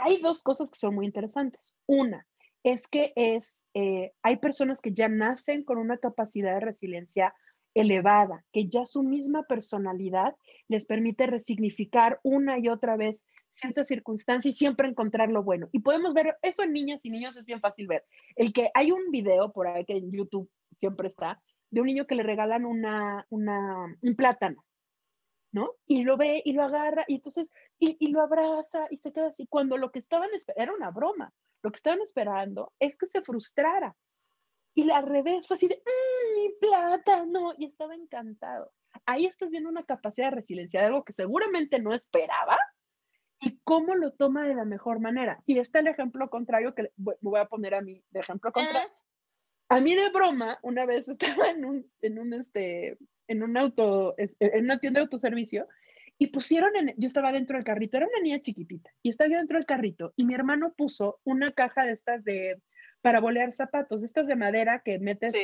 [0.02, 1.72] Hay dos cosas que son muy interesantes.
[1.86, 2.26] Una
[2.64, 7.32] es que es, eh, hay personas que ya nacen con una capacidad de resiliencia
[7.74, 10.34] elevada, que ya su misma personalidad
[10.66, 15.68] les permite resignificar una y otra vez ciertas circunstancias y siempre encontrar lo bueno.
[15.70, 18.04] Y podemos ver eso en niñas y niños, es bien fácil ver.
[18.34, 21.40] El que hay un video por ahí que en YouTube siempre está,
[21.70, 24.64] de un niño que le regalan una, un plátano,
[25.54, 25.70] ¿no?
[25.86, 29.28] Y lo ve y lo agarra y entonces, y, y lo abraza y se queda
[29.28, 31.32] así, cuando lo que estaban esperando, era una broma,
[31.62, 33.96] lo que estaban esperando es que se frustrara.
[34.74, 38.72] Y al revés, fue así de, mmm, mi plátano, y estaba encantado.
[39.06, 42.58] Ahí estás viendo una capacidad de resiliencia de algo que seguramente no esperaba
[43.40, 45.40] y cómo lo toma de la mejor manera.
[45.46, 48.88] Y está el ejemplo contrario que me voy a poner a mí de ejemplo contrario.
[49.68, 52.98] A mí de broma, una vez estaba en un, en un, este,
[53.28, 55.66] en un auto, en una tienda de autoservicio
[56.18, 59.38] y pusieron, en, yo estaba dentro del carrito, era una niña chiquitita y estaba yo
[59.38, 62.60] dentro del carrito y mi hermano puso una caja de estas de,
[63.00, 65.34] para bolear zapatos, de estas de madera que metes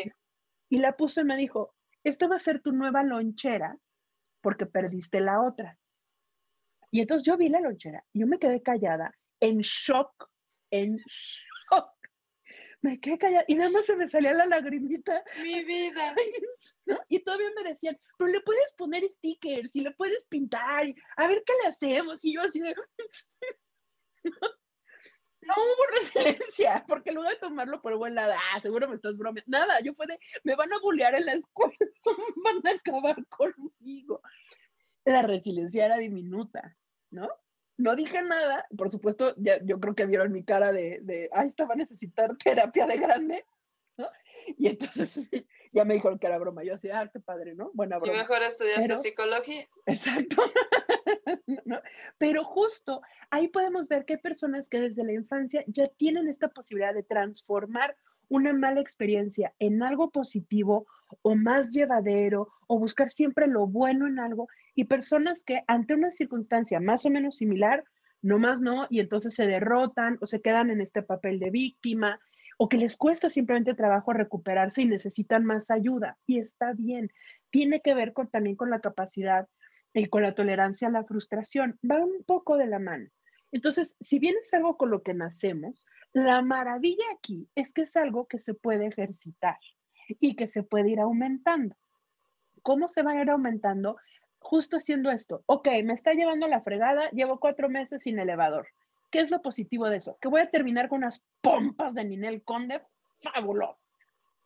[0.68, 3.76] y la puso y me dijo, esto va a ser tu nueva lonchera
[4.40, 5.76] porque perdiste la otra.
[6.92, 10.30] Y entonces yo vi la lonchera yo me quedé callada, en shock,
[10.70, 11.49] en shock.
[12.82, 15.22] Me quedé callada y nada más se me salía la lagrimita.
[15.42, 16.14] Mi vida.
[17.08, 21.40] Y todavía me decían, pero le puedes poner stickers y le puedes pintar, a ver
[21.46, 22.24] qué le hacemos.
[22.24, 22.74] Y yo así de...
[25.42, 29.50] no hubo resiliencia, porque luego de tomarlo por buen lado, ah, seguro me estás bromeando.
[29.50, 31.76] Nada, yo fue de, me van a bullear en la escuela,
[32.44, 34.20] van a acabar conmigo.
[35.04, 36.76] La resiliencia era diminuta,
[37.10, 37.28] ¿no?
[37.80, 41.48] No dije nada, por supuesto, ya, yo creo que vieron mi cara de, de, ay,
[41.48, 43.46] estaba a necesitar terapia de grande,
[43.96, 44.06] ¿no?
[44.58, 45.30] Y entonces
[45.72, 46.62] ya me dijeron que era broma.
[46.62, 47.70] Yo decía, ah, qué padre, ¿no?
[47.72, 48.12] Buena broma.
[48.12, 49.66] Y mejor estudiaste psicología.
[49.86, 50.42] Exacto.
[52.18, 53.00] Pero justo
[53.30, 57.02] ahí podemos ver que hay personas que desde la infancia ya tienen esta posibilidad de
[57.02, 57.96] transformar
[58.28, 60.86] una mala experiencia en algo positivo
[61.22, 64.48] o más llevadero o buscar siempre lo bueno en algo
[64.80, 67.84] y personas que ante una circunstancia más o menos similar,
[68.22, 72.18] no más no, y entonces se derrotan o se quedan en este papel de víctima
[72.56, 76.16] o que les cuesta simplemente trabajo recuperarse y necesitan más ayuda.
[76.26, 77.10] Y está bien,
[77.50, 79.46] tiene que ver también con la capacidad
[79.92, 81.78] y con la tolerancia a la frustración.
[81.84, 83.10] Va un poco de la mano.
[83.52, 87.94] Entonces, si bien es algo con lo que nacemos, la maravilla aquí es que es
[87.98, 89.58] algo que se puede ejercitar
[90.08, 91.76] y que se puede ir aumentando.
[92.62, 93.98] ¿Cómo se va a ir aumentando?
[94.40, 95.44] Justo haciendo esto.
[95.46, 98.68] Ok, me está llevando la fregada, llevo cuatro meses sin elevador.
[99.10, 100.18] ¿Qué es lo positivo de eso?
[100.20, 102.82] Que voy a terminar con unas pompas de Ninel Conde
[103.22, 103.86] fabuloso.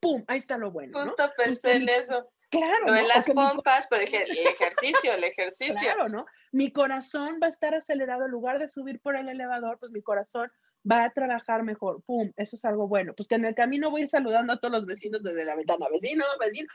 [0.00, 0.24] ¡Pum!
[0.26, 0.98] Ahí está lo bueno.
[0.98, 2.28] Justo pensé en eso.
[2.50, 2.86] Claro.
[2.86, 5.74] No en las pompas, pero el ejercicio, el ejercicio.
[5.80, 6.26] Claro, ¿no?
[6.52, 10.02] Mi corazón va a estar acelerado en lugar de subir por el elevador, pues mi
[10.02, 10.50] corazón
[10.90, 12.02] va a trabajar mejor.
[12.04, 12.32] ¡Pum!
[12.36, 13.14] Eso es algo bueno.
[13.14, 15.56] Pues que en el camino voy a ir saludando a todos los vecinos desde la
[15.56, 15.86] ventana.
[15.90, 16.68] Vecino, vecino.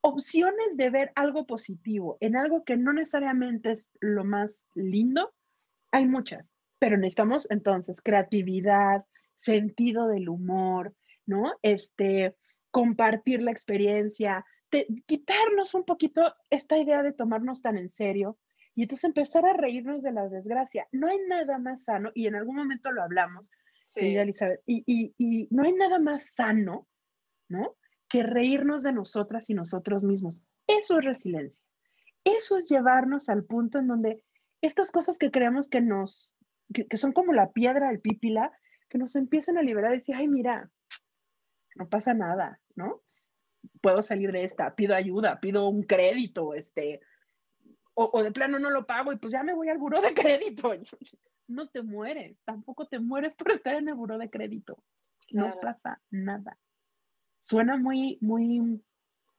[0.00, 5.34] Opciones de ver algo positivo en algo que no necesariamente es lo más lindo,
[5.90, 6.46] hay muchas.
[6.78, 10.94] Pero necesitamos entonces creatividad, sentido del humor,
[11.26, 11.52] ¿no?
[11.62, 12.36] Este,
[12.70, 14.44] compartir la experiencia,
[15.06, 18.38] quitarnos un poquito esta idea de tomarnos tan en serio
[18.74, 20.86] y entonces empezar a reírnos de la desgracia.
[20.92, 23.50] No hay nada más sano, y en algún momento lo hablamos,
[23.84, 24.16] sí.
[24.16, 26.86] Elizabeth, y, y, y no hay nada más sano,
[27.48, 27.76] ¿no?
[28.08, 30.40] Que reírnos de nosotras y nosotros mismos.
[30.66, 31.62] Eso es resiliencia.
[32.24, 34.22] Eso es llevarnos al punto en donde
[34.60, 36.34] estas cosas que creemos que nos
[36.72, 38.52] que, son como la piedra del pípila,
[38.88, 40.70] que nos empiezan a liberar y decir, ay, mira,
[41.74, 43.02] no pasa nada, ¿no?
[43.80, 47.00] Puedo salir de esta, pido ayuda, pido un crédito, este,
[47.94, 50.72] o, de plano no lo pago y pues ya me voy al buro de crédito.
[51.50, 54.76] No te mueres, tampoco te mueres por estar en el buro de crédito.
[55.32, 56.58] No pasa nada.
[57.48, 58.82] Suena muy, muy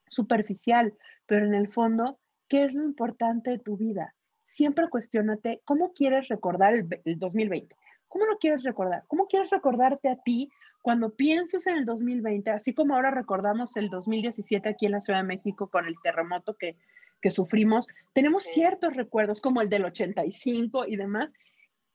[0.07, 0.93] superficial,
[1.25, 4.15] pero en el fondo, ¿qué es lo importante de tu vida?
[4.49, 6.83] siempre cuestionate cómo quieres recordar el,
[7.17, 7.75] 2020.
[8.07, 9.03] ¿Cómo lo quieres recordar?
[9.07, 10.49] ¿Cómo quieres recordarte a ti
[10.81, 15.19] cuando pienses en el 2020, así como ahora recordamos el 2017 aquí en la Ciudad
[15.19, 16.75] de México con el terremoto que,
[17.21, 17.87] que sufrimos?
[18.13, 21.33] Tenemos ciertos recuerdos como el del 85 y demás.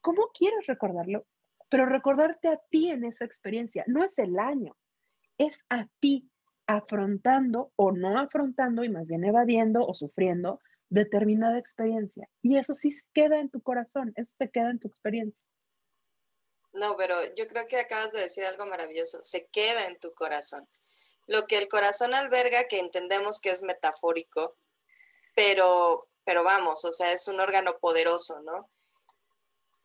[0.00, 1.26] ¿Cómo quieres recordarlo?
[1.68, 3.84] Pero recordarte a ti en esa experiencia.
[3.88, 4.76] No es el año,
[5.39, 6.30] es a ti
[6.66, 12.28] afrontando o no afrontando y más bien evadiendo o sufriendo determinada experiencia.
[12.43, 15.45] Y eso sí se queda en tu corazón, eso se queda en tu experiencia.
[16.72, 20.68] No, pero yo creo que acabas de decir algo maravilloso, se queda en tu corazón.
[21.26, 24.57] Lo que el corazón alberga, que entendemos que es metafórico,
[25.35, 28.70] pero, pero vamos, o sea, es un órgano poderoso, ¿no?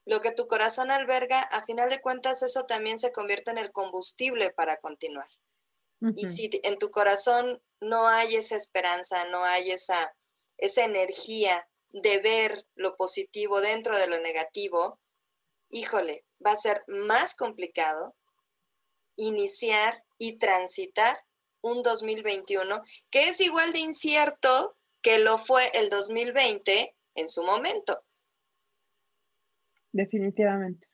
[0.10, 3.72] Lo que tu corazón alberga, a final de cuentas, eso también se convierte en el
[3.72, 5.30] combustible para continuar.
[6.16, 10.16] Y si en tu corazón no hay esa esperanza, no hay esa,
[10.57, 14.99] esa energía de ver lo positivo dentro de lo negativo,
[15.70, 18.16] híjole, va a ser más complicado
[19.16, 21.24] iniciar y transitar
[21.62, 22.82] un 2021
[23.12, 28.03] que es igual de incierto que lo fue el 2020 en su momento.
[29.92, 30.88] Definitivamente.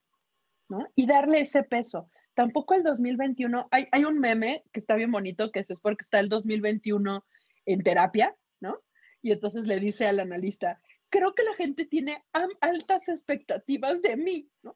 [0.69, 0.87] ¿no?
[0.95, 2.09] Y darle ese peso.
[2.33, 6.19] Tampoco el 2021, hay, hay un meme que está bien bonito, que es porque está
[6.19, 7.25] el 2021
[7.65, 8.81] en terapia, ¿no?
[9.21, 12.23] Y entonces le dice al analista, creo que la gente tiene
[12.59, 14.75] altas expectativas de mí, ¿no?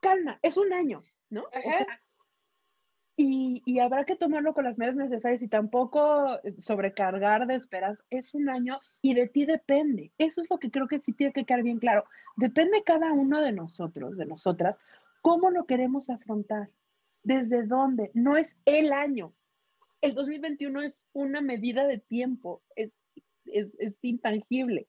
[0.00, 1.44] Calma, es un año, ¿no?
[3.16, 7.98] Y, habrá que tomarlo con las medidas necesarias y tampoco sobrecargar de esperas.
[8.10, 10.12] Es un año y de ti depende.
[10.18, 12.04] Eso es lo que creo que sí tiene que quedar bien claro.
[12.36, 14.76] Depende cada uno de nosotros, de nosotras,
[15.22, 16.70] cómo lo queremos afrontar,
[17.22, 18.10] desde dónde.
[18.14, 19.32] No es el año.
[20.00, 22.90] El 2021 es una medida de tiempo, es,
[23.46, 24.88] es, es intangible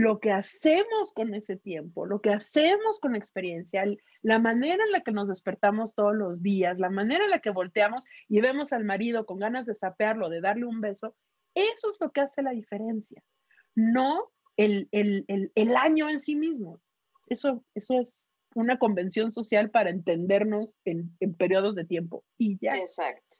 [0.00, 3.84] lo que hacemos con ese tiempo, lo que hacemos con la experiencia,
[4.22, 7.50] la manera en la que nos despertamos todos los días, la manera en la que
[7.50, 11.14] volteamos y vemos al marido con ganas de sapearlo, de darle un beso,
[11.54, 13.22] eso es lo que hace la diferencia,
[13.74, 14.88] no el,
[15.76, 16.80] año en sí mismo.
[17.28, 22.70] Eso, eso es una convención social para entendernos en, periodos de tiempo y ya.
[22.70, 23.36] Exacto.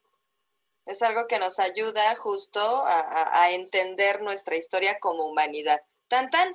[0.84, 5.80] Es algo que nos ayuda justo a entender nuestra historia como humanidad
[6.10, 6.54] tan tan,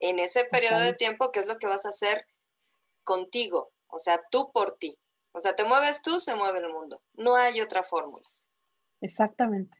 [0.00, 2.26] en ese periodo de tiempo, ¿qué es lo que vas a hacer
[3.04, 3.72] contigo?
[3.86, 4.98] O sea, tú por ti.
[5.32, 7.02] O sea, te mueves tú, se mueve el mundo.
[7.12, 8.26] No hay otra fórmula.
[9.00, 9.76] Exactamente.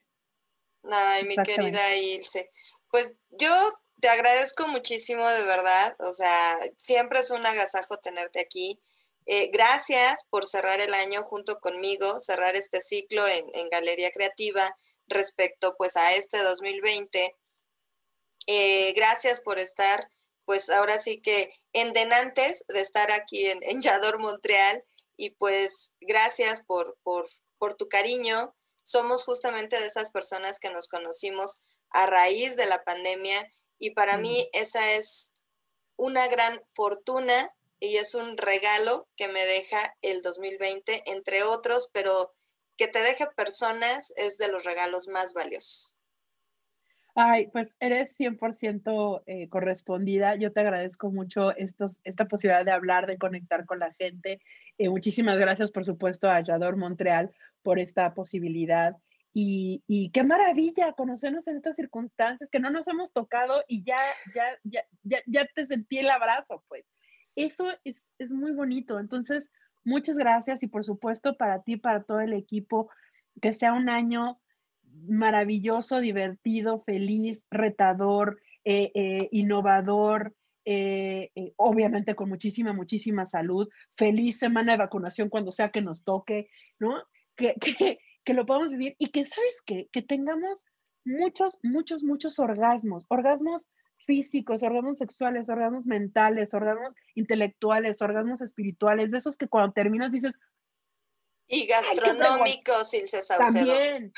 [0.84, 2.50] Ay, mi querida Ilse.
[2.88, 3.52] Pues yo
[4.00, 5.96] te agradezco muchísimo, de verdad.
[6.00, 8.80] O sea, siempre es un agasajo tenerte aquí.
[9.26, 14.76] Eh, gracias por cerrar el año junto conmigo, cerrar este ciclo en, en Galería Creativa
[15.06, 17.36] respecto pues a este 2020
[18.52, 20.10] eh, gracias por estar,
[20.44, 24.84] pues ahora sí que en denantes de estar aquí en, en Yador, Montreal.
[25.16, 27.28] Y pues gracias por, por,
[27.58, 28.56] por tu cariño.
[28.82, 34.16] Somos justamente de esas personas que nos conocimos a raíz de la pandemia y para
[34.16, 35.32] mí esa es
[35.96, 42.34] una gran fortuna y es un regalo que me deja el 2020, entre otros, pero
[42.76, 45.96] que te deje personas es de los regalos más valiosos.
[47.14, 50.36] Ay, pues eres 100% eh, correspondida.
[50.36, 54.40] Yo te agradezco mucho estos, esta posibilidad de hablar, de conectar con la gente.
[54.78, 57.32] Eh, muchísimas gracias, por supuesto, a Yador Montreal
[57.62, 58.96] por esta posibilidad.
[59.32, 63.98] Y, y, qué maravilla conocernos en estas circunstancias que no nos hemos tocado y ya,
[64.34, 66.84] ya, ya, ya, ya te sentí el abrazo, pues.
[67.36, 68.98] Eso es, es muy bonito.
[68.98, 69.50] Entonces,
[69.84, 72.90] muchas gracias y por supuesto para ti, para todo el equipo,
[73.40, 74.40] que sea un año
[75.08, 80.34] maravilloso, divertido, feliz, retador, eh, eh, innovador,
[80.64, 86.48] eh, obviamente con muchísima, muchísima salud, feliz semana de vacunación cuando sea que nos toque,
[86.78, 87.02] ¿no?
[87.36, 87.54] Que,
[88.24, 89.88] que, lo podamos vivir y que, ¿sabes qué?
[89.92, 90.66] Que tengamos
[91.06, 93.70] muchos, muchos, muchos orgasmos, orgasmos
[94.04, 100.38] físicos, orgasmos sexuales, orgasmos mentales, orgasmos intelectuales, orgasmos espirituales, de esos que cuando terminas dices...
[101.48, 103.66] Y gastronómicos, Saucedo.
[103.66, 104.12] También,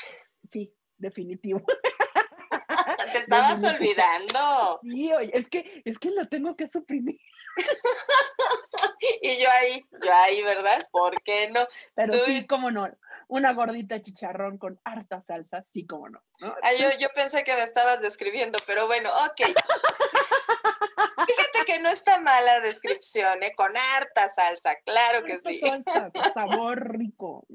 [0.53, 1.61] sí, definitivo.
[3.11, 4.79] Te estabas olvidando.
[4.81, 7.19] Sí, oye, es que, es que lo tengo que suprimir.
[9.21, 10.87] y yo ahí, yo ahí, ¿verdad?
[10.91, 11.67] ¿Por qué no?
[11.95, 12.89] Pero sí, cómo no.
[13.27, 16.23] Una gordita chicharrón con harta salsa, sí, cómo no.
[16.41, 19.41] Ah, yo, yo pensé que me estabas describiendo, pero bueno, ok.
[21.27, 23.53] Fíjate que no está mala descripción, ¿eh?
[23.55, 25.59] Con harta salsa, claro que sí.
[25.59, 27.45] Salsa, sabor rico.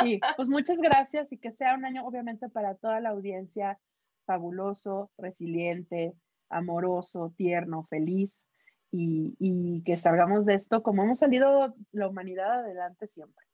[0.00, 3.78] Sí, pues muchas gracias y que sea un año, obviamente, para toda la audiencia
[4.26, 6.14] fabuloso, resiliente,
[6.48, 8.30] amoroso, tierno, feliz
[8.90, 13.44] y, y que salgamos de esto como hemos salido la humanidad adelante siempre.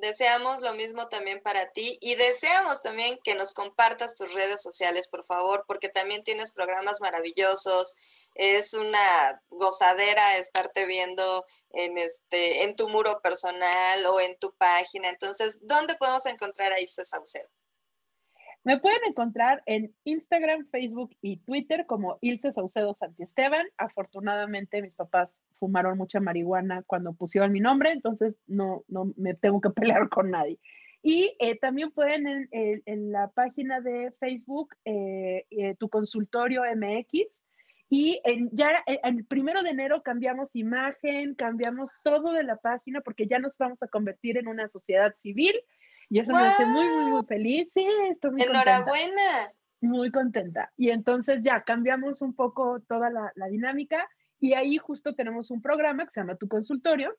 [0.00, 5.08] Deseamos lo mismo también para ti y deseamos también que nos compartas tus redes sociales,
[5.08, 7.96] por favor, porque también tienes programas maravillosos.
[8.36, 15.08] Es una gozadera estarte viendo en este en tu muro personal o en tu página.
[15.08, 17.48] Entonces, ¿dónde podemos encontrar a Ilse Saucedo?
[18.62, 23.66] Me pueden encontrar en Instagram, Facebook y Twitter como Ilse Saucedo Santiesteban.
[23.76, 29.60] Afortunadamente mis papás fumaron mucha marihuana cuando pusieron mi nombre, entonces no, no me tengo
[29.60, 30.58] que pelear con nadie.
[31.02, 37.28] Y eh, también pueden en, en, la página de Facebook, eh, eh, tu consultorio MX,
[37.90, 38.70] y en, ya
[39.04, 43.82] el primero de enero cambiamos imagen, cambiamos todo de la página porque ya nos vamos
[43.82, 45.54] a convertir en una sociedad civil
[46.10, 47.70] y eso me hace muy, muy, muy feliz.
[47.72, 49.52] Sí, estoy muy Enhorabuena.
[49.80, 50.72] Muy contenta.
[50.76, 54.08] Y entonces ya cambiamos un poco toda la, la dinámica
[54.40, 57.16] y ahí justo tenemos un programa que se llama Tu Consultorio,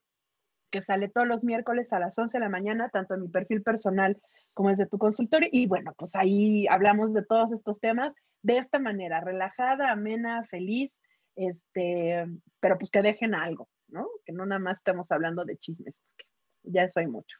[0.69, 3.63] que sale todos los miércoles a las 11 de la mañana, tanto en mi perfil
[3.63, 4.15] personal
[4.53, 5.49] como desde tu consultorio.
[5.51, 10.95] Y bueno, pues ahí hablamos de todos estos temas de esta manera, relajada, amena, feliz,
[11.35, 12.25] este,
[12.59, 14.07] pero pues que dejen algo, ¿no?
[14.25, 16.29] Que no nada más estemos hablando de chismes, porque
[16.63, 17.37] ya eso hay mucho.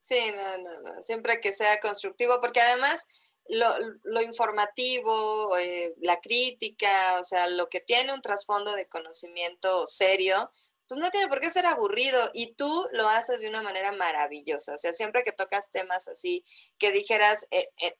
[0.00, 3.06] Sí, no, no, no, siempre que sea constructivo, porque además
[3.48, 3.66] lo,
[4.04, 10.52] lo informativo, eh, la crítica, o sea, lo que tiene un trasfondo de conocimiento serio,
[10.88, 14.72] pues no tiene por qué ser aburrido y tú lo haces de una manera maravillosa.
[14.72, 16.44] O sea, siempre que tocas temas así,
[16.78, 17.94] que dijeras, eh, eh,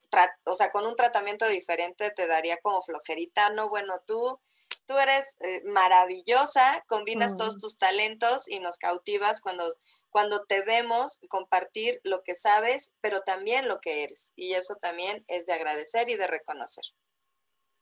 [0.44, 4.40] o sea, con un tratamiento diferente te daría como flojerita, no, bueno, tú,
[4.86, 7.61] tú eres eh, maravillosa, combinas todos mm.
[7.61, 9.76] tus talentos y nos cautivas cuando,
[10.11, 14.32] cuando te vemos compartir lo que sabes, pero también lo que eres.
[14.36, 16.84] Y eso también es de agradecer y de reconocer.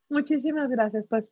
[0.09, 1.25] Muchísimas gracias, pues.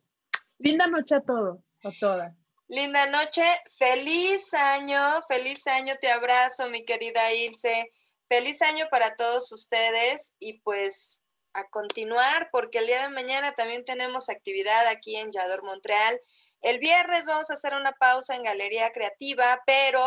[0.57, 2.33] Linda noche a todos, a todas.
[2.67, 3.43] Linda noche,
[3.77, 7.91] feliz año, feliz año, te abrazo, mi querida Ilse.
[8.27, 11.21] Feliz año para todos ustedes y pues
[11.53, 16.19] a continuar porque el día de mañana también tenemos actividad aquí en Yador Montreal.
[16.61, 20.01] El viernes vamos a hacer una pausa en Galería Creativa, pero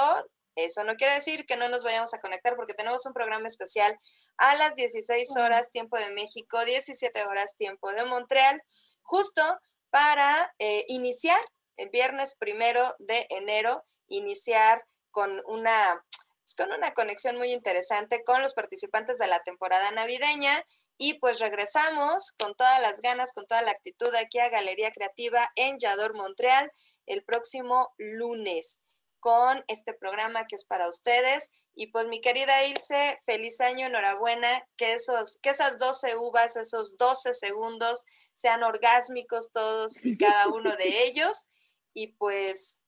[0.64, 3.98] eso no quiere decir que no nos vayamos a conectar porque tenemos un programa especial
[4.36, 8.62] a las 16 horas tiempo de México, 17 horas tiempo de Montreal,
[9.02, 9.42] justo
[9.90, 11.40] para eh, iniciar
[11.76, 16.04] el viernes primero de enero, iniciar con una,
[16.40, 20.64] pues, con una conexión muy interesante con los participantes de la temporada navideña.
[21.00, 25.48] Y pues regresamos con todas las ganas, con toda la actitud aquí a Galería Creativa
[25.54, 26.72] en Yador, Montreal,
[27.06, 28.80] el próximo lunes
[29.20, 31.50] con este programa que es para ustedes.
[31.74, 36.96] Y pues mi querida Ilse, feliz año, enhorabuena, que, esos, que esas 12 uvas, esos
[36.96, 38.04] 12 segundos
[38.34, 41.46] sean orgásmicos todos y cada uno de ellos
[41.94, 42.80] y pues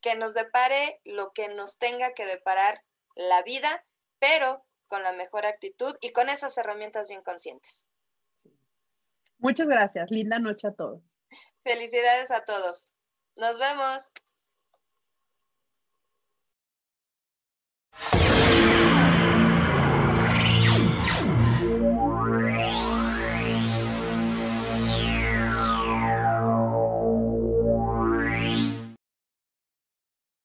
[0.00, 2.82] que nos depare lo que nos tenga que deparar
[3.14, 3.86] la vida,
[4.18, 7.86] pero con la mejor actitud y con esas herramientas bien conscientes.
[9.38, 10.10] Muchas gracias.
[10.10, 11.02] Linda noche a todos.
[11.62, 12.92] Felicidades a todos.
[13.36, 14.12] Nos vemos.